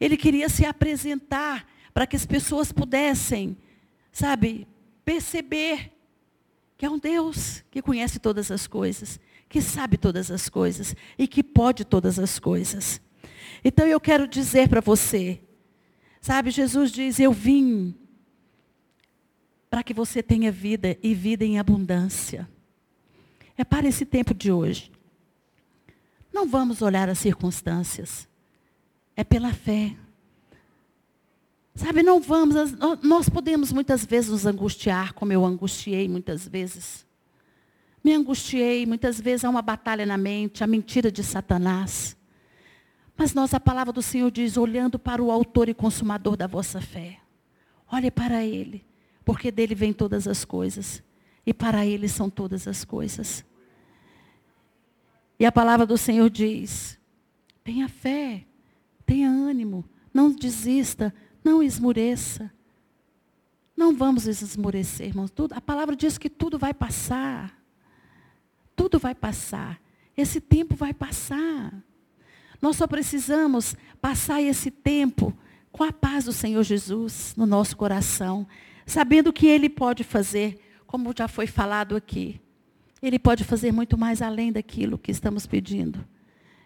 ele 0.00 0.16
queria 0.16 0.48
se 0.48 0.64
apresentar 0.64 1.66
para 1.94 2.06
que 2.06 2.16
as 2.16 2.26
pessoas 2.26 2.72
pudessem, 2.72 3.56
sabe, 4.12 4.66
perceber 5.04 5.92
que 6.76 6.84
é 6.84 6.90
um 6.90 6.98
Deus 6.98 7.64
que 7.70 7.80
conhece 7.80 8.18
todas 8.18 8.50
as 8.50 8.66
coisas, 8.66 9.18
que 9.48 9.62
sabe 9.62 9.96
todas 9.96 10.30
as 10.30 10.48
coisas 10.48 10.94
e 11.16 11.26
que 11.26 11.42
pode 11.42 11.84
todas 11.84 12.18
as 12.18 12.38
coisas. 12.38 13.00
Então 13.64 13.86
eu 13.86 13.98
quero 13.98 14.28
dizer 14.28 14.68
para 14.68 14.80
você, 14.80 15.40
Sabe, 16.26 16.50
Jesus 16.50 16.90
diz: 16.90 17.20
Eu 17.20 17.30
vim 17.30 17.94
para 19.70 19.84
que 19.84 19.94
você 19.94 20.24
tenha 20.24 20.50
vida 20.50 20.98
e 21.00 21.14
vida 21.14 21.44
em 21.44 21.56
abundância. 21.56 22.48
É 23.56 23.62
para 23.62 23.86
esse 23.86 24.04
tempo 24.04 24.34
de 24.34 24.50
hoje. 24.50 24.90
Não 26.32 26.48
vamos 26.48 26.82
olhar 26.82 27.08
as 27.08 27.20
circunstâncias. 27.20 28.26
É 29.14 29.22
pela 29.22 29.52
fé. 29.52 29.94
Sabe, 31.76 32.02
não 32.02 32.20
vamos. 32.20 32.56
Nós 33.04 33.28
podemos 33.28 33.70
muitas 33.70 34.04
vezes 34.04 34.28
nos 34.28 34.46
angustiar, 34.46 35.12
como 35.12 35.32
eu 35.32 35.44
angustiei 35.44 36.08
muitas 36.08 36.48
vezes. 36.48 37.06
Me 38.02 38.12
angustiei, 38.12 38.84
muitas 38.84 39.20
vezes 39.20 39.44
há 39.44 39.48
uma 39.48 39.62
batalha 39.62 40.04
na 40.04 40.18
mente, 40.18 40.64
a 40.64 40.66
mentira 40.66 41.08
de 41.08 41.22
Satanás. 41.22 42.16
Mas 43.16 43.32
nós, 43.32 43.54
a 43.54 43.60
palavra 43.60 43.92
do 43.92 44.02
Senhor 44.02 44.30
diz, 44.30 44.56
olhando 44.56 44.98
para 44.98 45.22
o 45.22 45.30
autor 45.30 45.68
e 45.68 45.74
consumador 45.74 46.36
da 46.36 46.46
vossa 46.46 46.80
fé. 46.80 47.18
Olhe 47.90 48.10
para 48.10 48.44
ele, 48.44 48.84
porque 49.24 49.50
dele 49.50 49.74
vêm 49.74 49.92
todas 49.92 50.28
as 50.28 50.44
coisas. 50.44 51.02
E 51.44 51.54
para 51.54 51.86
ele 51.86 52.08
são 52.08 52.28
todas 52.28 52.68
as 52.68 52.84
coisas. 52.84 53.44
E 55.38 55.46
a 55.46 55.52
palavra 55.52 55.86
do 55.86 55.96
Senhor 55.96 56.28
diz, 56.28 56.98
tenha 57.62 57.88
fé, 57.88 58.44
tenha 59.04 59.30
ânimo, 59.30 59.84
não 60.12 60.30
desista, 60.32 61.14
não 61.44 61.62
esmureça. 61.62 62.50
Não 63.76 63.94
vamos 63.94 64.26
esmorecer, 64.26 65.08
irmãos. 65.08 65.30
Tudo, 65.30 65.52
a 65.52 65.60
palavra 65.60 65.94
diz 65.94 66.16
que 66.16 66.30
tudo 66.30 66.58
vai 66.58 66.72
passar. 66.72 67.54
Tudo 68.74 68.98
vai 68.98 69.14
passar. 69.14 69.80
Esse 70.16 70.40
tempo 70.40 70.74
vai 70.74 70.94
passar. 70.94 71.74
Nós 72.60 72.76
só 72.76 72.86
precisamos 72.86 73.76
passar 74.00 74.42
esse 74.42 74.70
tempo 74.70 75.36
com 75.70 75.84
a 75.84 75.92
paz 75.92 76.24
do 76.24 76.32
Senhor 76.32 76.62
Jesus 76.62 77.34
no 77.36 77.44
nosso 77.44 77.76
coração, 77.76 78.46
sabendo 78.86 79.32
que 79.32 79.46
Ele 79.46 79.68
pode 79.68 80.04
fazer, 80.04 80.58
como 80.86 81.12
já 81.16 81.28
foi 81.28 81.46
falado 81.46 81.94
aqui. 81.96 82.40
Ele 83.02 83.18
pode 83.18 83.44
fazer 83.44 83.72
muito 83.72 83.98
mais 83.98 84.22
além 84.22 84.50
daquilo 84.50 84.98
que 84.98 85.10
estamos 85.10 85.46
pedindo. 85.46 86.04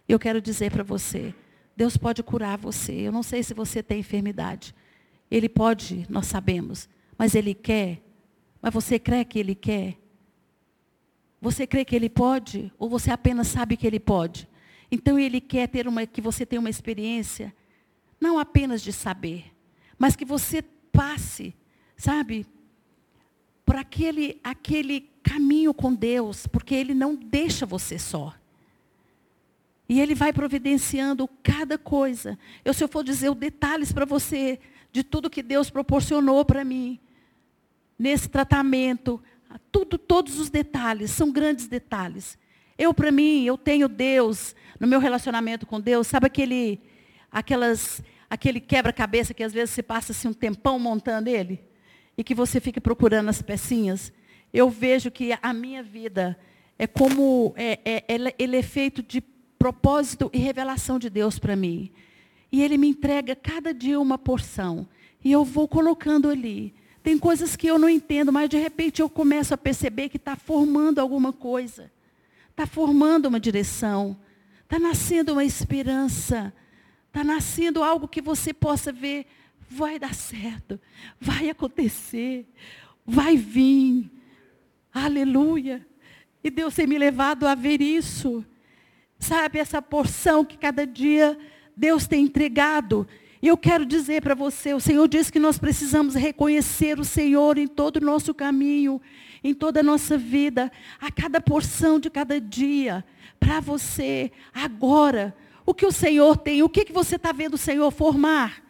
Eu 0.09 0.18
quero 0.18 0.40
dizer 0.40 0.70
para 0.70 0.83
você, 0.83 1.35
Deus 1.76 1.96
pode 1.96 2.22
curar 2.22 2.59
você. 2.59 2.92
Eu 2.92 3.12
não 3.12 3.22
sei 3.22 3.42
se 3.42 3.55
você 3.55 3.83
tem 3.83 4.00
enfermidade. 4.00 4.74
Ele 5.31 5.48
pode, 5.48 6.07
nós 6.09 6.26
sabemos, 6.26 6.88
mas 7.16 7.35
Ele 7.35 7.55
quer. 7.55 8.03
Mas 8.61 8.74
você 8.74 8.98
crê 8.98 9.24
que 9.24 9.38
Ele 9.38 9.55
quer? 9.55 9.96
Você 11.40 11.66
crê 11.66 11.85
que 11.85 11.96
Ele 11.96 12.11
pode? 12.11 12.72
Ou 12.79 12.88
você 12.88 13.11
apenas 13.11 13.48
sabe 13.48 13.76
que 13.76 13.87
Ele 13.87 14.00
pode? 14.00 14.48
Então 14.90 15.18
Ele 15.18 15.40
quer 15.40 15.68
ter 15.68 15.87
uma, 15.87 16.07
que 16.07 16.20
você 16.20 16.44
tenha 16.44 16.61
uma 16.61 16.70
experiência, 16.70 17.55
não 18.20 18.38
apenas 18.38 18.83
de 18.83 18.92
saber, 18.92 19.53
mas 19.98 20.16
que 20.16 20.24
você 20.24 20.62
passe, 20.92 21.55
sabe, 21.96 22.46
por 23.64 23.76
aquele, 23.76 24.40
aquele 24.42 25.09
caminho 25.22 25.72
com 25.72 25.94
Deus, 25.94 26.46
porque 26.46 26.74
Ele 26.74 26.94
não 26.94 27.14
deixa 27.14 27.64
você 27.64 27.98
só. 27.98 28.35
E 29.88 30.00
Ele 30.00 30.14
vai 30.14 30.33
providenciando 30.33 31.29
cada 31.42 31.79
coisa. 31.79 32.38
Eu, 32.64 32.74
se 32.74 32.83
eu 32.83 32.88
for 32.88 33.05
dizer 33.05 33.31
os 33.31 33.37
detalhes 33.37 33.92
para 33.92 34.05
você 34.05 34.59
de 34.92 35.05
tudo 35.05 35.31
que 35.31 35.42
Deus 35.42 35.70
proporcionou 35.70 36.44
para 36.44 36.64
mim, 36.64 36.98
nesse 37.98 38.29
tratamento, 38.29 39.22
tudo, 39.70 39.98
todos 39.98 40.38
os 40.38 40.50
detalhes, 40.50 41.11
são 41.11 41.31
grandes 41.31 41.66
detalhes. 41.66 42.38
Eu, 42.81 42.95
para 42.95 43.12
mim, 43.12 43.45
eu 43.45 43.59
tenho 43.59 43.90
Deus, 43.90 44.57
no 44.81 44.87
meu 44.87 44.99
relacionamento 44.99 45.66
com 45.66 45.79
Deus, 45.79 46.07
sabe 46.07 46.29
aquele, 46.29 46.81
aquelas, 47.31 48.03
aquele 48.31 48.59
quebra-cabeça 48.59 49.35
que 49.35 49.43
às 49.43 49.53
vezes 49.53 49.75
você 49.75 49.83
passa 49.83 50.12
assim, 50.12 50.29
um 50.29 50.33
tempão 50.33 50.79
montando 50.79 51.29
ele? 51.29 51.61
E 52.16 52.25
que 52.25 52.35
você 52.35 52.59
fica 52.59 52.81
procurando 52.81 53.29
as 53.29 53.43
pecinhas? 53.43 54.11
Eu 54.51 54.71
vejo 54.71 55.11
que 55.11 55.37
a 55.43 55.53
minha 55.53 55.83
vida 55.83 56.38
é 56.79 56.87
como, 56.87 57.53
é, 57.55 57.81
é, 57.85 58.33
ele 58.38 58.57
é 58.57 58.62
feito 58.62 59.03
de 59.03 59.21
propósito 59.59 60.31
e 60.33 60.38
revelação 60.38 60.99
de 60.99 61.11
Deus 61.11 61.38
para 61.38 61.55
mim. 61.55 61.93
E 62.51 62.62
Ele 62.62 62.79
me 62.79 62.88
entrega 62.88 63.37
cada 63.37 63.75
dia 63.75 64.01
uma 64.01 64.16
porção. 64.16 64.88
E 65.23 65.31
eu 65.31 65.45
vou 65.45 65.69
colocando 65.69 66.31
ali. 66.31 66.73
Tem 67.03 67.19
coisas 67.19 67.57
que 67.57 67.66
eu 67.66 67.79
não 67.79 67.90
entendo, 67.90 68.33
mas 68.33 68.49
de 68.49 68.57
repente 68.57 69.03
eu 69.03 69.11
começo 69.11 69.53
a 69.53 69.59
perceber 69.59 70.09
que 70.09 70.16
está 70.16 70.35
formando 70.35 70.99
alguma 70.99 71.31
coisa. 71.31 71.90
Está 72.61 72.75
formando 72.75 73.25
uma 73.25 73.40
direção. 73.40 74.14
Está 74.64 74.79
nascendo 74.79 75.33
uma 75.33 75.42
esperança. 75.42 76.53
Está 77.07 77.25
nascendo 77.25 77.83
algo 77.83 78.07
que 78.07 78.20
você 78.20 78.53
possa 78.53 78.92
ver. 78.92 79.25
Vai 79.70 79.99
dar 79.99 80.14
certo. 80.14 80.79
Vai 81.18 81.49
acontecer. 81.49 82.46
Vai 83.07 83.35
vir. 83.35 84.11
Aleluia. 84.92 85.87
E 86.44 86.51
Deus 86.51 86.75
tem 86.75 86.87
me 86.87 86.99
levado 86.99 87.46
a 87.46 87.55
ver 87.55 87.81
isso. 87.81 88.44
Sabe, 89.18 89.59
essa 89.59 89.81
porção 89.81 90.44
que 90.44 90.59
cada 90.59 90.87
dia 90.87 91.38
Deus 91.75 92.07
tem 92.07 92.25
entregado. 92.25 93.09
E 93.40 93.49
eu 93.49 93.57
quero 93.57 93.87
dizer 93.87 94.20
para 94.20 94.35
você, 94.35 94.75
o 94.75 94.81
Senhor 94.81 95.09
diz 95.09 95.31
que 95.31 95.38
nós 95.38 95.57
precisamos 95.57 96.14
reconhecer 96.14 97.01
o 97.01 97.05
Senhor 97.07 97.57
em 97.57 97.66
todo 97.66 97.96
o 97.96 98.05
nosso 98.05 98.35
caminho, 98.35 99.01
em 99.42 99.55
toda 99.55 99.81
a 99.81 99.83
nossa 99.83 100.18
vida, 100.18 100.70
a 101.00 101.11
cada 101.11 101.40
porção 101.40 101.98
de 101.98 102.11
cada 102.11 102.40
dia, 102.40 103.05
para 103.38 103.61
você, 103.61 104.31
agora. 104.53 105.35
O 105.64 105.74
que 105.74 105.87
o 105.87 105.92
Senhor 105.92 106.37
tem, 106.37 106.62
o 106.62 106.68
que, 106.68 106.85
que 106.85 106.92
você 106.92 107.16
está 107.16 107.33
vendo 107.33 107.55
o 107.55 107.59
Senhor 107.59 107.90
formar? 107.90 108.62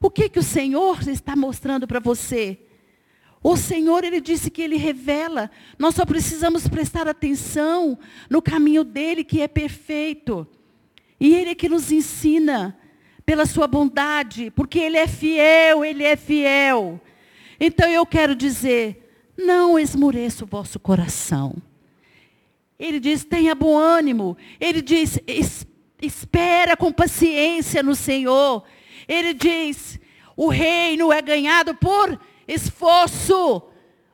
O 0.00 0.10
que, 0.10 0.28
que 0.28 0.38
o 0.38 0.42
Senhor 0.42 1.06
está 1.08 1.34
mostrando 1.34 1.86
para 1.86 2.00
você? 2.00 2.58
O 3.42 3.56
Senhor, 3.56 4.04
Ele 4.04 4.20
disse 4.20 4.50
que 4.50 4.62
Ele 4.62 4.76
revela. 4.76 5.50
Nós 5.78 5.94
só 5.94 6.06
precisamos 6.06 6.66
prestar 6.66 7.06
atenção 7.06 7.98
no 8.30 8.40
caminho 8.40 8.84
dEle, 8.84 9.22
que 9.22 9.42
é 9.42 9.48
perfeito. 9.48 10.46
E 11.20 11.34
Ele 11.34 11.50
é 11.50 11.54
que 11.54 11.68
nos 11.68 11.92
ensina 11.92 12.78
pela 13.26 13.46
sua 13.46 13.66
bondade, 13.66 14.50
porque 14.50 14.78
Ele 14.78 14.96
é 14.96 15.06
fiel, 15.06 15.84
Ele 15.84 16.04
é 16.04 16.16
fiel. 16.16 17.00
Então 17.60 17.88
eu 17.88 18.04
quero 18.06 18.34
dizer, 18.34 19.03
não 19.36 19.78
esmoreça 19.78 20.44
o 20.44 20.46
vosso 20.46 20.78
coração. 20.78 21.54
Ele 22.78 22.98
diz, 23.00 23.24
tenha 23.24 23.54
bom 23.54 23.76
ânimo. 23.76 24.36
Ele 24.60 24.82
diz, 24.82 25.18
espera 26.00 26.76
com 26.76 26.92
paciência 26.92 27.82
no 27.82 27.94
Senhor. 27.94 28.64
Ele 29.06 29.34
diz, 29.34 29.98
o 30.36 30.48
reino 30.48 31.12
é 31.12 31.22
ganhado 31.22 31.74
por 31.74 32.18
esforço, 32.46 33.62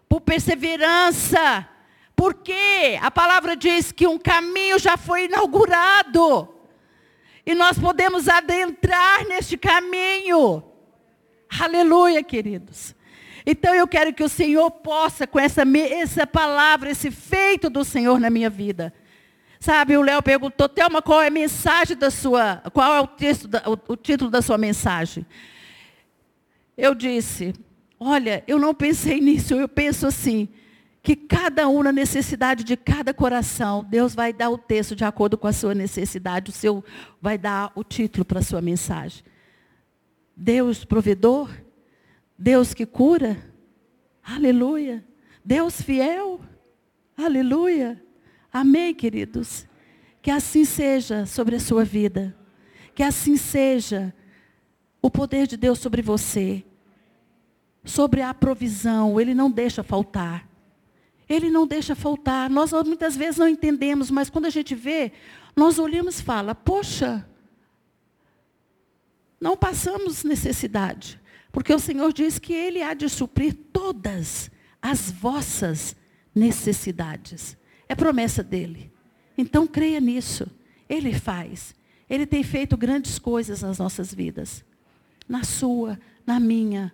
por 0.08 0.20
perseverança. 0.20 1.68
Porque 2.14 2.98
a 3.00 3.10
palavra 3.10 3.56
diz 3.56 3.92
que 3.92 4.06
um 4.06 4.18
caminho 4.18 4.78
já 4.78 4.96
foi 4.96 5.24
inaugurado. 5.24 6.48
E 7.46 7.54
nós 7.54 7.78
podemos 7.78 8.28
adentrar 8.28 9.26
neste 9.26 9.56
caminho. 9.56 10.62
Aleluia, 11.58 12.22
queridos. 12.22 12.94
Então 13.50 13.74
eu 13.74 13.88
quero 13.88 14.12
que 14.14 14.22
o 14.22 14.28
Senhor 14.28 14.70
possa, 14.70 15.26
com 15.26 15.36
essa, 15.40 15.62
essa 15.90 16.24
palavra, 16.24 16.88
esse 16.88 17.10
feito 17.10 17.68
do 17.68 17.84
Senhor 17.84 18.20
na 18.20 18.30
minha 18.30 18.48
vida. 18.48 18.94
Sabe, 19.58 19.96
o 19.96 20.02
Léo 20.02 20.22
perguntou, 20.22 20.68
Thelma, 20.68 21.02
qual 21.02 21.20
é 21.20 21.26
a 21.26 21.30
mensagem 21.30 21.96
da 21.96 22.12
sua, 22.12 22.62
qual 22.72 22.94
é 22.94 23.00
o, 23.00 23.08
texto 23.08 23.48
da, 23.48 23.64
o, 23.66 23.76
o 23.92 23.96
título 23.96 24.30
da 24.30 24.40
sua 24.40 24.56
mensagem? 24.56 25.26
Eu 26.76 26.94
disse, 26.94 27.52
olha, 27.98 28.44
eu 28.46 28.56
não 28.56 28.72
pensei 28.72 29.18
nisso, 29.20 29.54
eu 29.54 29.68
penso 29.68 30.06
assim, 30.06 30.48
que 31.02 31.16
cada 31.16 31.68
um 31.68 31.82
na 31.82 31.90
necessidade 31.90 32.62
de 32.62 32.76
cada 32.76 33.12
coração, 33.12 33.82
Deus 33.82 34.14
vai 34.14 34.32
dar 34.32 34.50
o 34.50 34.58
texto 34.58 34.94
de 34.94 35.04
acordo 35.04 35.36
com 35.36 35.48
a 35.48 35.52
sua 35.52 35.74
necessidade, 35.74 36.50
o 36.50 36.54
seu 36.54 36.84
vai 37.20 37.36
dar 37.36 37.72
o 37.74 37.82
título 37.82 38.24
para 38.24 38.38
a 38.38 38.42
sua 38.42 38.62
mensagem. 38.62 39.24
Deus 40.36 40.84
provedor, 40.84 41.50
Deus 42.42 42.72
que 42.72 42.86
cura, 42.86 43.36
aleluia. 44.22 45.04
Deus 45.44 45.82
fiel, 45.82 46.40
aleluia. 47.14 48.02
Amém, 48.50 48.94
queridos. 48.94 49.66
Que 50.22 50.30
assim 50.30 50.64
seja 50.64 51.26
sobre 51.26 51.56
a 51.56 51.60
sua 51.60 51.84
vida. 51.84 52.34
Que 52.94 53.02
assim 53.02 53.36
seja 53.36 54.14
o 55.02 55.10
poder 55.10 55.46
de 55.46 55.58
Deus 55.58 55.80
sobre 55.80 56.00
você. 56.00 56.64
Sobre 57.84 58.22
a 58.22 58.32
provisão, 58.32 59.20
Ele 59.20 59.34
não 59.34 59.50
deixa 59.50 59.82
faltar. 59.82 60.48
Ele 61.28 61.50
não 61.50 61.66
deixa 61.66 61.94
faltar. 61.94 62.48
Nós 62.48 62.72
muitas 62.72 63.18
vezes 63.18 63.36
não 63.36 63.48
entendemos, 63.48 64.10
mas 64.10 64.30
quando 64.30 64.46
a 64.46 64.50
gente 64.50 64.74
vê, 64.74 65.12
nós 65.54 65.78
olhamos 65.78 66.20
e 66.20 66.22
fala: 66.22 66.54
"Poxa, 66.54 67.28
não 69.38 69.58
passamos 69.58 70.24
necessidade, 70.24 71.19
porque 71.52 71.72
o 71.72 71.78
Senhor 71.78 72.12
diz 72.12 72.38
que 72.38 72.52
ele 72.52 72.82
há 72.82 72.94
de 72.94 73.08
suprir 73.08 73.54
todas 73.72 74.50
as 74.80 75.10
vossas 75.10 75.96
necessidades. 76.34 77.56
É 77.88 77.94
promessa 77.94 78.42
dele. 78.42 78.92
Então 79.36 79.66
creia 79.66 80.00
nisso. 80.00 80.46
Ele 80.88 81.12
faz. 81.12 81.74
Ele 82.08 82.26
tem 82.26 82.42
feito 82.42 82.76
grandes 82.76 83.18
coisas 83.18 83.62
nas 83.62 83.78
nossas 83.78 84.12
vidas. 84.14 84.64
Na 85.28 85.44
sua, 85.44 85.98
na 86.26 86.40
minha, 86.40 86.92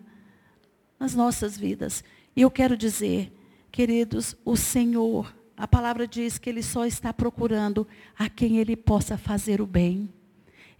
nas 0.98 1.14
nossas 1.14 1.56
vidas. 1.56 2.02
E 2.34 2.42
eu 2.42 2.50
quero 2.50 2.76
dizer, 2.76 3.32
Queridos, 3.76 4.34
o 4.42 4.56
Senhor, 4.56 5.36
a 5.54 5.68
palavra 5.68 6.08
diz 6.08 6.38
que 6.38 6.48
Ele 6.48 6.62
só 6.62 6.86
está 6.86 7.12
procurando 7.12 7.86
a 8.18 8.26
quem 8.26 8.56
Ele 8.56 8.74
possa 8.74 9.18
fazer 9.18 9.60
o 9.60 9.66
bem. 9.66 10.08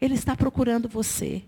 Ele 0.00 0.14
está 0.14 0.34
procurando 0.34 0.88
você. 0.88 1.44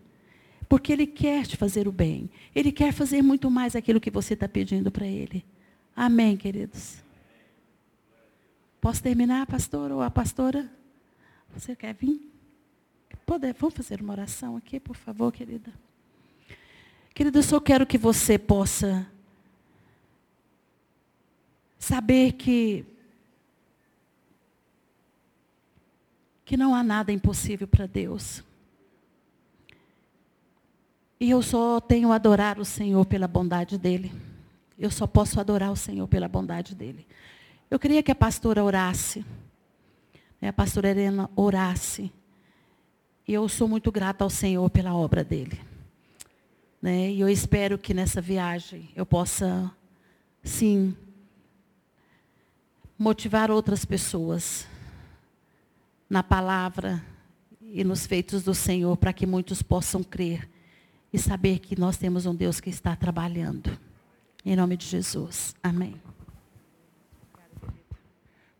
Porque 0.68 0.92
Ele 0.92 1.06
quer 1.06 1.46
te 1.46 1.56
fazer 1.56 1.88
o 1.88 1.92
bem. 1.92 2.30
Ele 2.54 2.70
quer 2.70 2.92
fazer 2.92 3.22
muito 3.22 3.50
mais 3.50 3.74
aquilo 3.74 4.00
que 4.00 4.10
você 4.10 4.34
está 4.34 4.48
pedindo 4.48 4.90
para 4.90 5.06
Ele. 5.06 5.44
Amém, 5.96 6.36
queridos? 6.36 7.02
Posso 8.80 9.02
terminar, 9.02 9.46
pastor 9.46 9.90
ou 9.90 10.02
a 10.02 10.10
pastora? 10.10 10.70
Você 11.54 11.74
quer 11.74 11.94
vir? 11.94 12.20
Pode, 13.24 13.52
vamos 13.54 13.74
fazer 13.74 14.00
uma 14.00 14.12
oração 14.12 14.56
aqui, 14.56 14.78
por 14.78 14.96
favor, 14.96 15.32
querida. 15.32 15.72
Querida, 17.14 17.38
eu 17.38 17.42
só 17.42 17.58
quero 17.58 17.86
que 17.86 17.98
você 17.98 18.38
possa 18.38 19.06
Saber 21.78 22.32
que 22.32 22.84
que 26.44 26.56
não 26.56 26.74
há 26.74 26.82
nada 26.82 27.12
impossível 27.12 27.68
para 27.68 27.86
Deus. 27.86 28.42
E 31.20 31.30
eu 31.30 31.42
só 31.42 31.80
tenho 31.80 32.12
a 32.12 32.14
adorar 32.14 32.60
o 32.60 32.64
Senhor 32.64 33.04
pela 33.04 33.26
bondade 33.26 33.76
dele. 33.76 34.12
Eu 34.78 34.90
só 34.90 35.06
posso 35.06 35.40
adorar 35.40 35.72
o 35.72 35.76
Senhor 35.76 36.06
pela 36.06 36.28
bondade 36.28 36.74
dele. 36.74 37.04
Eu 37.68 37.78
queria 37.78 38.02
que 38.02 38.12
a 38.12 38.14
pastora 38.14 38.62
orasse. 38.62 39.24
Né, 40.40 40.48
a 40.48 40.52
pastora 40.52 40.90
Helena 40.90 41.28
orasse. 41.34 42.12
E 43.26 43.34
eu 43.34 43.48
sou 43.48 43.66
muito 43.66 43.90
grata 43.90 44.22
ao 44.22 44.30
Senhor 44.30 44.70
pela 44.70 44.94
obra 44.94 45.24
dele. 45.24 45.60
Né? 46.80 47.10
E 47.10 47.20
eu 47.20 47.28
espero 47.28 47.76
que 47.76 47.92
nessa 47.92 48.20
viagem 48.20 48.88
eu 48.94 49.04
possa, 49.04 49.68
sim, 50.44 50.96
motivar 52.96 53.50
outras 53.50 53.84
pessoas 53.84 54.68
na 56.08 56.22
palavra 56.22 57.04
e 57.60 57.82
nos 57.82 58.06
feitos 58.06 58.44
do 58.44 58.54
Senhor, 58.54 58.96
para 58.96 59.12
que 59.12 59.26
muitos 59.26 59.62
possam 59.62 60.04
crer 60.04 60.48
e 61.12 61.18
saber 61.18 61.58
que 61.60 61.78
nós 61.78 61.96
temos 61.96 62.26
um 62.26 62.34
Deus 62.34 62.60
que 62.60 62.70
está 62.70 62.94
trabalhando. 62.94 63.78
Em 64.44 64.54
nome 64.54 64.76
de 64.76 64.86
Jesus. 64.86 65.54
Amém. 65.62 66.00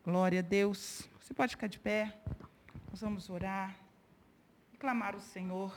Glória 0.04 0.40
a 0.40 0.42
Deus. 0.42 1.08
Você 1.20 1.34
pode 1.34 1.52
ficar 1.52 1.66
de 1.66 1.78
pé. 1.78 2.18
Nós 2.90 3.00
vamos 3.00 3.28
orar, 3.28 3.76
clamar 4.78 5.14
o 5.14 5.20
Senhor. 5.20 5.76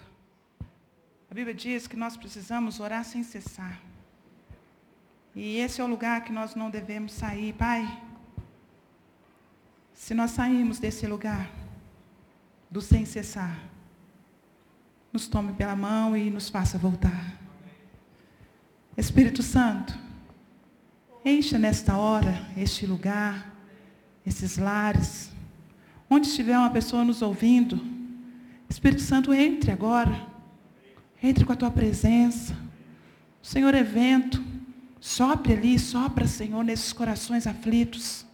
A 1.30 1.34
Bíblia 1.34 1.54
diz 1.54 1.88
que 1.88 1.96
nós 1.96 2.16
precisamos 2.16 2.80
orar 2.80 3.04
sem 3.04 3.24
cessar. 3.24 3.80
E 5.36 5.58
esse 5.58 5.80
é 5.80 5.84
o 5.84 5.88
lugar 5.88 6.24
que 6.24 6.32
nós 6.32 6.56
não 6.56 6.70
devemos 6.70 7.14
sair, 7.14 7.54
Pai. 7.54 7.86
Se 9.94 10.14
nós 10.14 10.32
sairmos 10.32 10.80
desse 10.80 11.06
lugar, 11.08 11.50
do 12.70 12.82
sem 12.82 13.06
cessar, 13.06 13.71
nos 15.12 15.28
tome 15.28 15.54
pela 15.54 15.76
mão 15.76 16.16
e 16.16 16.30
nos 16.30 16.50
faça 16.50 16.78
voltar. 16.78 17.38
Espírito 18.98 19.42
Santo, 19.44 19.98
encha 21.26 21.58
nesta 21.58 21.98
hora 21.98 22.48
este 22.56 22.86
lugar, 22.86 23.54
esses 24.26 24.58
lares, 24.58 25.32
onde 26.10 26.28
estiver 26.28 26.58
uma 26.58 26.70
pessoa 26.70 27.04
nos 27.04 27.22
ouvindo. 27.22 27.80
Espírito 28.70 29.02
Santo, 29.02 29.34
entre 29.34 29.72
agora, 29.72 30.28
entre 31.22 31.46
com 31.46 31.54
a 31.54 31.56
tua 31.56 31.72
presença. 31.72 32.56
O 33.42 33.46
Senhor 33.46 33.74
é 33.74 33.84
vento, 33.84 34.44
sopre 35.00 35.54
ali, 35.54 35.78
sopra, 35.80 36.28
Senhor, 36.28 36.64
nesses 36.64 36.94
corações 36.94 37.48
aflitos. 37.48 38.26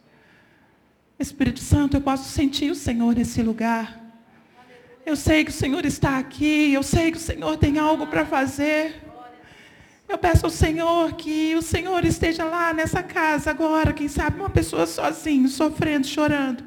Espírito 1.18 1.60
Santo, 1.60 1.98
eu 1.98 2.02
posso 2.02 2.30
sentir 2.30 2.72
o 2.72 2.76
Senhor 2.76 3.16
nesse 3.16 3.42
lugar. 3.42 4.07
Eu 5.08 5.15
sei 5.15 5.46
que 5.46 5.52
o 5.52 5.54
Senhor 5.54 5.86
está 5.86 6.17
aqui, 6.17 6.74
eu 6.74 6.84
sei 6.84 7.12
que 7.12 7.17
o 7.17 7.22
Senhor 7.22 7.56
tem 7.56 7.80
algo 7.80 8.08
para 8.08 8.26
fazer. 8.26 9.02
Eu 10.06 10.17
peço 10.17 10.46
ao 10.46 10.50
Senhor 10.50 11.13
que 11.13 11.56
o 11.56 11.62
Senhor 11.62 12.04
esteja 12.04 12.43
lá 12.43 12.74
nessa 12.74 13.02
casa 13.02 13.50
agora, 13.50 13.93
quem 13.93 14.10
sabe 14.10 14.38
uma 14.38 14.50
pessoa 14.50 14.86
sozinho, 14.86 15.48
sofrendo, 15.48 16.06
chorando. 16.06 16.62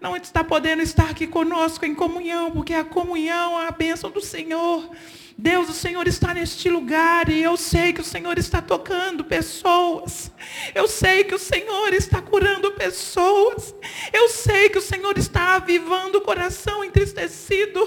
Não 0.00 0.16
está 0.16 0.44
podendo 0.44 0.82
estar 0.82 1.10
aqui 1.10 1.26
conosco 1.26 1.84
em 1.84 1.96
comunhão, 1.96 2.52
porque 2.52 2.74
a 2.74 2.84
comunhão 2.84 3.60
é 3.60 3.66
a 3.66 3.72
bênção 3.72 4.08
do 4.08 4.20
Senhor. 4.20 4.88
Deus, 5.36 5.68
o 5.68 5.72
Senhor 5.72 6.06
está 6.06 6.32
neste 6.32 6.70
lugar 6.70 7.28
e 7.28 7.42
eu 7.42 7.56
sei 7.56 7.92
que 7.92 8.00
o 8.00 8.04
Senhor 8.04 8.38
está 8.38 8.62
tocando 8.62 9.24
pessoas. 9.24 10.30
Eu 10.72 10.86
sei 10.86 11.24
que 11.24 11.34
o 11.34 11.38
Senhor 11.40 11.92
está 11.92 12.22
curando 12.22 12.70
pessoas. 12.70 13.74
Eu 14.12 14.28
sei 14.28 14.68
que 14.68 14.78
o 14.78 14.82
Senhor 14.82 15.18
está 15.18 15.56
avivando 15.56 16.18
o 16.18 16.20
coração 16.20 16.84
entristecido. 16.84 17.80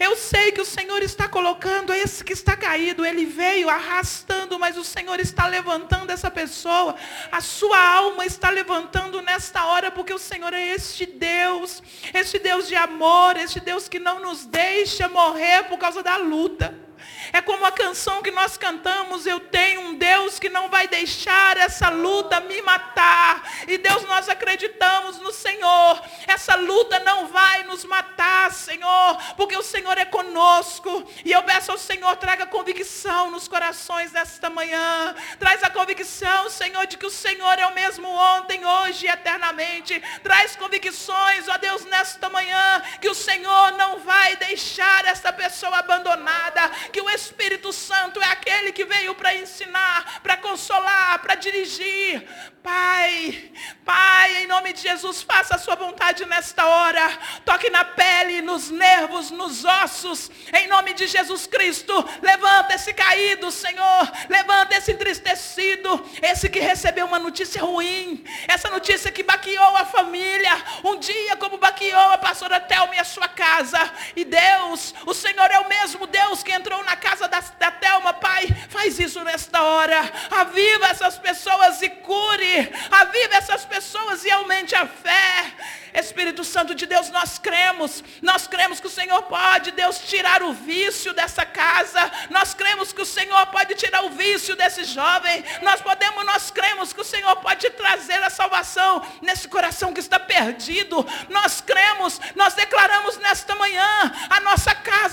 Eu 0.00 0.16
sei 0.16 0.50
que 0.50 0.60
o 0.60 0.64
Senhor 0.64 1.00
está 1.00 1.28
colocando 1.28 1.94
esse 1.94 2.24
que 2.24 2.32
está 2.32 2.56
caído. 2.56 3.06
Ele 3.06 3.24
veio 3.24 3.68
arrastando, 3.68 4.58
mas 4.58 4.76
o 4.76 4.82
Senhor 4.82 5.20
está 5.20 5.46
levantando 5.46 6.10
essa 6.10 6.32
pessoa. 6.32 6.96
A 7.30 7.40
sua 7.40 7.78
alma 7.78 8.26
está 8.26 8.50
levantando 8.50 9.22
nesta 9.22 9.64
hora, 9.66 9.92
porque 9.92 10.12
o 10.12 10.18
Senhor 10.18 10.52
é 10.52 10.74
este 10.74 11.06
Deus. 11.06 11.80
Este 12.12 12.40
Deus 12.40 12.66
de 12.66 12.74
amor, 12.74 13.36
este 13.36 13.60
Deus 13.60 13.88
que 13.88 14.00
não 14.00 14.18
nos 14.18 14.44
deixa 14.46 15.08
morrer 15.08 15.62
por 15.68 15.78
causa 15.78 16.02
da 16.02 16.16
luta. 16.16 16.87
É 17.32 17.40
como 17.40 17.64
a 17.64 17.72
canção 17.72 18.22
que 18.22 18.30
nós 18.30 18.56
cantamos, 18.56 19.26
eu 19.26 19.40
tenho 19.40 19.80
um 19.82 19.94
Deus 19.94 20.38
que 20.38 20.48
não 20.48 20.68
vai 20.68 20.88
deixar 20.88 21.56
essa 21.56 21.88
luta 21.88 22.40
me 22.40 22.60
matar. 22.62 23.42
E 23.66 23.76
Deus, 23.78 24.02
nós 24.04 24.28
acreditamos 24.28 25.18
no 25.18 25.32
Senhor. 25.32 26.02
Essa 26.26 26.54
luta 26.54 26.98
não 27.00 27.26
vai 27.26 27.64
nos 27.64 27.84
matar, 27.84 28.52
Senhor, 28.52 29.18
porque 29.36 29.56
o 29.56 29.62
Senhor 29.62 29.96
é 29.98 30.04
conosco. 30.04 31.04
E 31.24 31.32
eu 31.32 31.42
peço 31.42 31.72
ao 31.72 31.78
Senhor, 31.78 32.16
traga 32.16 32.46
convicção 32.46 33.30
nos 33.30 33.46
corações 33.48 34.12
nesta 34.12 34.48
manhã. 34.48 35.14
Traz 35.38 35.62
a 35.62 35.70
convicção, 35.70 36.48
Senhor, 36.48 36.86
de 36.86 36.96
que 36.96 37.06
o 37.06 37.10
Senhor 37.10 37.58
é 37.58 37.66
o 37.66 37.74
mesmo 37.74 38.08
ontem, 38.08 38.64
hoje 38.64 39.06
e 39.06 39.10
eternamente. 39.10 40.00
Traz 40.22 40.56
convicções, 40.56 41.48
ó 41.48 41.58
Deus, 41.58 41.84
nesta 41.84 42.28
manhã, 42.28 42.82
que 43.00 43.08
o 43.08 43.14
Senhor 43.14 43.72
não 43.72 43.98
vai 44.00 44.36
deixar 44.36 45.04
essa 45.06 45.32
pessoa 45.32 45.78
abandonada, 45.78 46.68
que 46.92 46.97
o 47.00 47.10
Espírito 47.10 47.72
Santo 47.72 48.20
é 48.20 48.26
aquele 48.26 48.72
que 48.72 48.84
veio 48.84 49.14
para 49.14 49.34
ensinar, 49.34 50.20
para 50.22 50.36
consolar, 50.36 51.20
para 51.20 51.34
dirigir. 51.34 52.26
Pai, 52.62 53.50
Pai, 53.84 54.42
em 54.42 54.46
nome 54.46 54.74
de 54.74 54.82
Jesus, 54.82 55.22
faça 55.22 55.54
a 55.54 55.58
sua 55.58 55.74
vontade 55.74 56.26
nesta 56.26 56.66
hora. 56.66 57.18
Toque 57.44 57.70
na 57.70 57.84
pele, 57.84 58.42
nos 58.42 58.68
nervos, 58.68 59.30
nos 59.30 59.64
ossos. 59.64 60.30
Em 60.52 60.68
nome 60.68 60.92
de 60.92 61.06
Jesus 61.06 61.46
Cristo, 61.46 61.94
levanta 62.20 62.74
esse 62.74 62.92
caído, 62.92 63.50
Senhor. 63.50 64.12
Levanta 64.28 64.76
esse 64.76 64.92
entristecido, 64.92 66.04
esse 66.20 66.50
que 66.50 66.58
recebeu 66.60 67.06
uma 67.06 67.18
notícia 67.18 67.62
ruim. 67.62 68.22
Essa 68.46 68.68
notícia 68.68 69.10
que 69.10 69.22
baqueou 69.22 69.76
a 69.76 69.86
família. 69.86 70.52
Um 70.84 70.98
dia 70.98 71.36
como 71.36 71.56
baqueou 71.56 72.10
a 72.12 72.18
pastora 72.18 72.60
Thelma 72.60 72.96
e 72.96 72.98
a 72.98 73.04
sua 73.04 73.28
casa. 73.28 73.80
E 74.14 74.24
Deus, 74.24 74.94
o 75.06 75.14
Senhor 75.14 75.50
é 75.50 75.58
o 75.60 75.68
mesmo 75.68 76.06
Deus 76.06 76.42
que 76.42 76.52
entrou 76.52 76.77
na 76.84 76.96
casa 76.96 77.28
da, 77.28 77.40
da 77.58 77.70
Thelma, 77.70 78.14
Pai. 78.14 78.46
Faz 78.68 78.98
isso 78.98 79.22
nesta 79.24 79.62
hora. 79.62 79.98
Aviva 80.30 80.86
essas 80.88 81.18
pessoas 81.18 81.82
e 81.82 81.88
cure 81.88 82.68
aviva 82.90 83.36
essas 83.36 83.64
pessoas 83.64 84.24
e 84.24 84.30
aumente 84.30 84.74
a 84.74 84.86
fé. 84.86 85.52
Espírito 85.94 86.44
Santo 86.44 86.74
de 86.74 86.86
Deus, 86.86 87.10
nós 87.10 87.38
cremos, 87.38 88.04
nós 88.20 88.46
cremos 88.46 88.78
que 88.78 88.86
o 88.86 88.90
Senhor 88.90 89.22
pode, 89.22 89.70
Deus, 89.72 89.98
tirar 90.00 90.42
o 90.42 90.52
vício 90.52 91.14
dessa 91.14 91.46
casa, 91.46 92.12
nós 92.30 92.52
cremos 92.52 92.92
que 92.92 93.00
o 93.00 93.06
Senhor 93.06 93.46
pode 93.46 93.74
tirar 93.74 94.04
o 94.04 94.10
vício 94.10 94.54
desse 94.54 94.84
jovem, 94.84 95.42
nós 95.62 95.80
podemos, 95.80 96.24
nós 96.26 96.50
cremos 96.50 96.92
que 96.92 97.00
o 97.00 97.04
Senhor 97.04 97.34
pode 97.36 97.70
trazer 97.70 98.22
a 98.22 98.28
salvação 98.28 99.04
nesse 99.22 99.48
coração 99.48 99.92
que 99.92 100.00
está 100.00 100.20
perdido, 100.20 101.04
nós 101.30 101.60
cremos, 101.62 102.20
nós 102.36 102.52
declaramos 102.52 103.16
nesta 103.16 103.54
manhã, 103.54 104.12
a 104.28 104.40
nossa 104.40 104.74
casa 104.74 105.07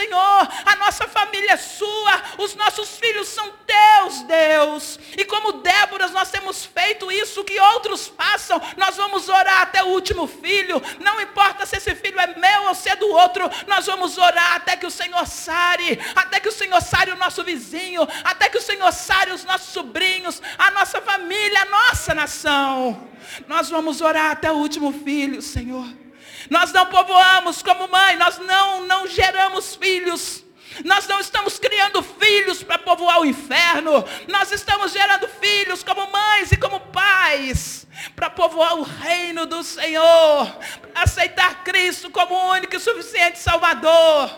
Senhor, 0.00 0.48
a 0.64 0.76
nossa 0.76 1.06
família 1.06 1.52
é 1.52 1.56
sua, 1.58 2.22
os 2.38 2.54
nossos 2.54 2.96
filhos 2.98 3.28
são 3.28 3.52
teus, 3.66 4.22
Deus, 4.22 4.98
e 5.16 5.26
como 5.26 5.52
Déboras 5.52 6.10
nós 6.10 6.30
temos 6.30 6.64
feito 6.64 7.12
isso 7.12 7.44
que 7.44 7.60
outros 7.60 8.10
façam, 8.16 8.60
nós 8.78 8.96
vamos 8.96 9.28
orar 9.28 9.60
até 9.60 9.82
o 9.82 9.88
último 9.88 10.26
filho, 10.26 10.82
não 11.00 11.20
importa 11.20 11.66
se 11.66 11.76
esse 11.76 11.94
filho 11.94 12.18
é 12.18 12.28
meu 12.28 12.68
ou 12.68 12.74
se 12.74 12.88
é 12.88 12.96
do 12.96 13.08
outro, 13.08 13.50
nós 13.66 13.84
vamos 13.84 14.16
orar 14.16 14.54
até 14.54 14.74
que 14.74 14.86
o 14.86 14.90
Senhor 14.90 15.26
sare, 15.26 16.00
até 16.16 16.40
que 16.40 16.48
o 16.48 16.52
Senhor 16.52 16.80
sare 16.80 17.10
o 17.10 17.16
nosso 17.16 17.44
vizinho, 17.44 18.08
até 18.24 18.48
que 18.48 18.56
o 18.56 18.62
Senhor 18.62 18.90
sare 18.92 19.32
os 19.32 19.44
nossos 19.44 19.68
sobrinhos, 19.68 20.40
a 20.56 20.70
nossa 20.70 21.02
família, 21.02 21.60
a 21.60 21.66
nossa 21.66 22.14
nação. 22.14 23.06
Nós 23.46 23.68
vamos 23.68 24.00
orar 24.00 24.30
até 24.30 24.50
o 24.50 24.56
último 24.56 24.92
filho, 24.92 25.42
Senhor. 25.42 25.86
Nós 26.50 26.72
não 26.72 26.84
povoamos 26.86 27.62
como 27.62 27.88
mãe, 27.88 28.16
nós 28.16 28.38
não, 28.38 28.84
não 28.84 29.06
geramos 29.06 29.74
filhos 29.76 30.44
nós 30.84 31.06
não 31.06 31.20
estamos 31.20 31.58
criando 31.58 32.02
filhos 32.02 32.62
para 32.62 32.78
povoar 32.78 33.20
o 33.20 33.26
inferno. 33.26 34.04
Nós 34.28 34.52
estamos 34.52 34.92
gerando 34.92 35.28
filhos 35.28 35.82
como 35.82 36.10
mães 36.10 36.52
e 36.52 36.56
como 36.56 36.80
pais 36.80 37.86
para 38.14 38.30
povoar 38.30 38.76
o 38.76 38.82
reino 38.82 39.46
do 39.46 39.62
Senhor, 39.62 40.56
aceitar 40.94 41.64
Cristo 41.64 42.10
como 42.10 42.34
único 42.52 42.76
e 42.76 42.80
suficiente 42.80 43.38
Salvador. 43.38 44.30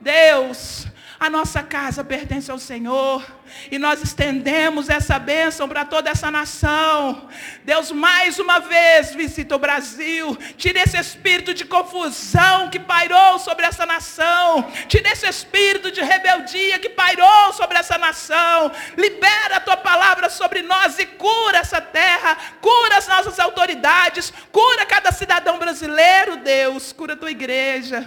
Deus, 0.00 0.86
a 1.18 1.30
nossa 1.30 1.62
casa 1.62 2.04
pertence 2.04 2.50
ao 2.50 2.58
Senhor. 2.58 3.24
E 3.70 3.78
nós 3.78 4.02
estendemos 4.02 4.88
essa 4.88 5.18
bênção 5.18 5.68
para 5.68 5.84
toda 5.84 6.10
essa 6.10 6.30
nação. 6.30 7.28
Deus, 7.64 7.90
mais 7.90 8.38
uma 8.38 8.58
vez, 8.58 9.14
visita 9.14 9.56
o 9.56 9.58
Brasil. 9.58 10.36
Tire 10.56 10.78
esse 10.78 10.98
espírito 10.98 11.54
de 11.54 11.64
confusão 11.64 12.68
que 12.68 12.78
pairou 12.78 13.38
sobre 13.38 13.64
essa 13.64 13.86
nação. 13.86 14.70
Tire 14.88 15.08
esse 15.08 15.26
espírito 15.26 15.90
de 15.90 16.02
rebeldia 16.02 16.78
que 16.78 16.90
pairou 16.90 17.52
sobre 17.52 17.78
essa 17.78 17.96
nação. 17.96 18.70
Libera 18.96 19.56
a 19.56 19.60
tua 19.60 19.76
palavra 19.76 20.28
sobre 20.28 20.62
nós 20.62 20.98
e 20.98 21.06
cura 21.06 21.58
essa 21.58 21.80
terra. 21.80 22.36
Cura 22.60 22.98
as 22.98 23.08
nossas 23.08 23.38
autoridades. 23.38 24.32
Cura 24.52 24.84
cada 24.84 25.12
cidadão 25.12 25.58
brasileiro, 25.58 26.36
Deus. 26.38 26.92
Cura 26.92 27.14
a 27.14 27.16
tua 27.16 27.30
igreja. 27.30 28.06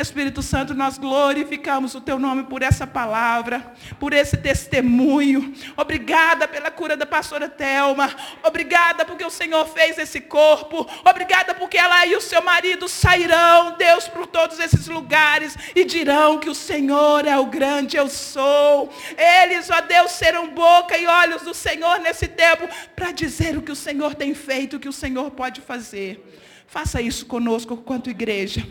Espírito 0.00 0.42
Santo, 0.42 0.74
nós 0.74 0.96
glorificamos 0.96 1.92
o 1.96 2.00
teu 2.00 2.20
nome 2.20 2.44
por 2.44 2.62
essa 2.62 2.86
palavra, 2.86 3.72
por 3.98 4.12
esse 4.12 4.36
testemunho. 4.36 5.52
Obrigada 5.76 6.46
pela 6.46 6.70
cura 6.70 6.96
da 6.96 7.04
pastora 7.04 7.48
Telma. 7.48 8.08
Obrigada 8.44 9.04
porque 9.04 9.24
o 9.24 9.30
Senhor 9.30 9.66
fez 9.66 9.98
esse 9.98 10.20
corpo. 10.20 10.88
Obrigada 11.04 11.52
porque 11.52 11.76
ela 11.76 12.06
e 12.06 12.14
o 12.14 12.20
seu 12.20 12.40
marido 12.40 12.88
sairão, 12.88 13.74
Deus, 13.76 14.06
por 14.06 14.28
todos 14.28 14.60
esses 14.60 14.86
lugares 14.86 15.56
e 15.74 15.84
dirão 15.84 16.38
que 16.38 16.48
o 16.48 16.54
Senhor 16.54 17.26
é 17.26 17.36
o 17.36 17.46
grande 17.46 17.96
eu 17.96 18.08
sou. 18.08 18.92
Eles, 19.16 19.68
ó 19.68 19.80
Deus, 19.80 20.12
serão 20.12 20.50
boca 20.50 20.96
e 20.96 21.06
olhos 21.06 21.42
do 21.42 21.52
Senhor 21.52 21.98
nesse 21.98 22.28
tempo 22.28 22.68
para 22.94 23.10
dizer 23.10 23.58
o 23.58 23.62
que 23.62 23.72
o 23.72 23.76
Senhor 23.76 24.14
tem 24.14 24.32
feito, 24.32 24.76
o 24.76 24.80
que 24.80 24.88
o 24.88 24.92
Senhor 24.92 25.32
pode 25.32 25.60
fazer. 25.60 26.24
Faça 26.68 27.02
isso 27.02 27.26
conosco 27.26 27.76
quanto 27.78 28.10
igreja 28.10 28.64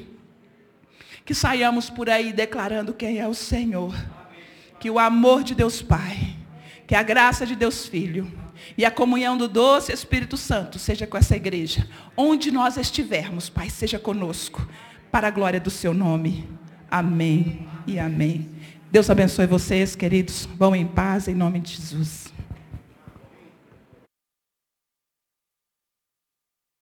que 1.28 1.36
saiamos 1.36 1.90
por 1.90 2.10
aí 2.10 2.32
declarando 2.32 2.94
quem 2.94 3.20
é 3.20 3.28
o 3.28 3.34
Senhor. 3.34 3.94
Que 4.80 4.90
o 4.90 4.98
amor 4.98 5.44
de 5.44 5.54
Deus 5.54 5.82
Pai, 5.82 6.36
que 6.88 6.96
a 6.96 7.04
graça 7.04 7.46
de 7.46 7.54
Deus 7.54 7.86
Filho 7.86 8.32
E 8.78 8.86
a 8.86 8.92
comunhão 8.92 9.38
do 9.38 9.48
doce 9.48 9.92
Espírito 9.92 10.38
Santo 10.38 10.80
seja 10.80 11.06
com 11.06 11.18
essa 11.18 11.36
igreja. 11.36 11.86
Onde 12.16 12.50
nós 12.50 12.78
estivermos, 12.78 13.50
Pai, 13.50 13.70
seja 13.70 14.00
conosco. 14.00 14.66
Para 15.12 15.28
a 15.28 15.32
glória 15.32 15.60
do 15.60 15.70
seu 15.70 15.94
nome. 15.94 16.48
Amém 16.90 17.68
e 17.86 18.00
amém. 18.00 18.50
Deus 18.90 19.10
abençoe 19.10 19.46
vocês, 19.48 19.98
queridos. 19.98 20.48
Vão 20.58 20.74
em 20.74 20.88
paz, 20.88 21.28
em 21.28 21.36
nome 21.36 21.60
de 21.60 21.76
Jesus. 21.76 22.37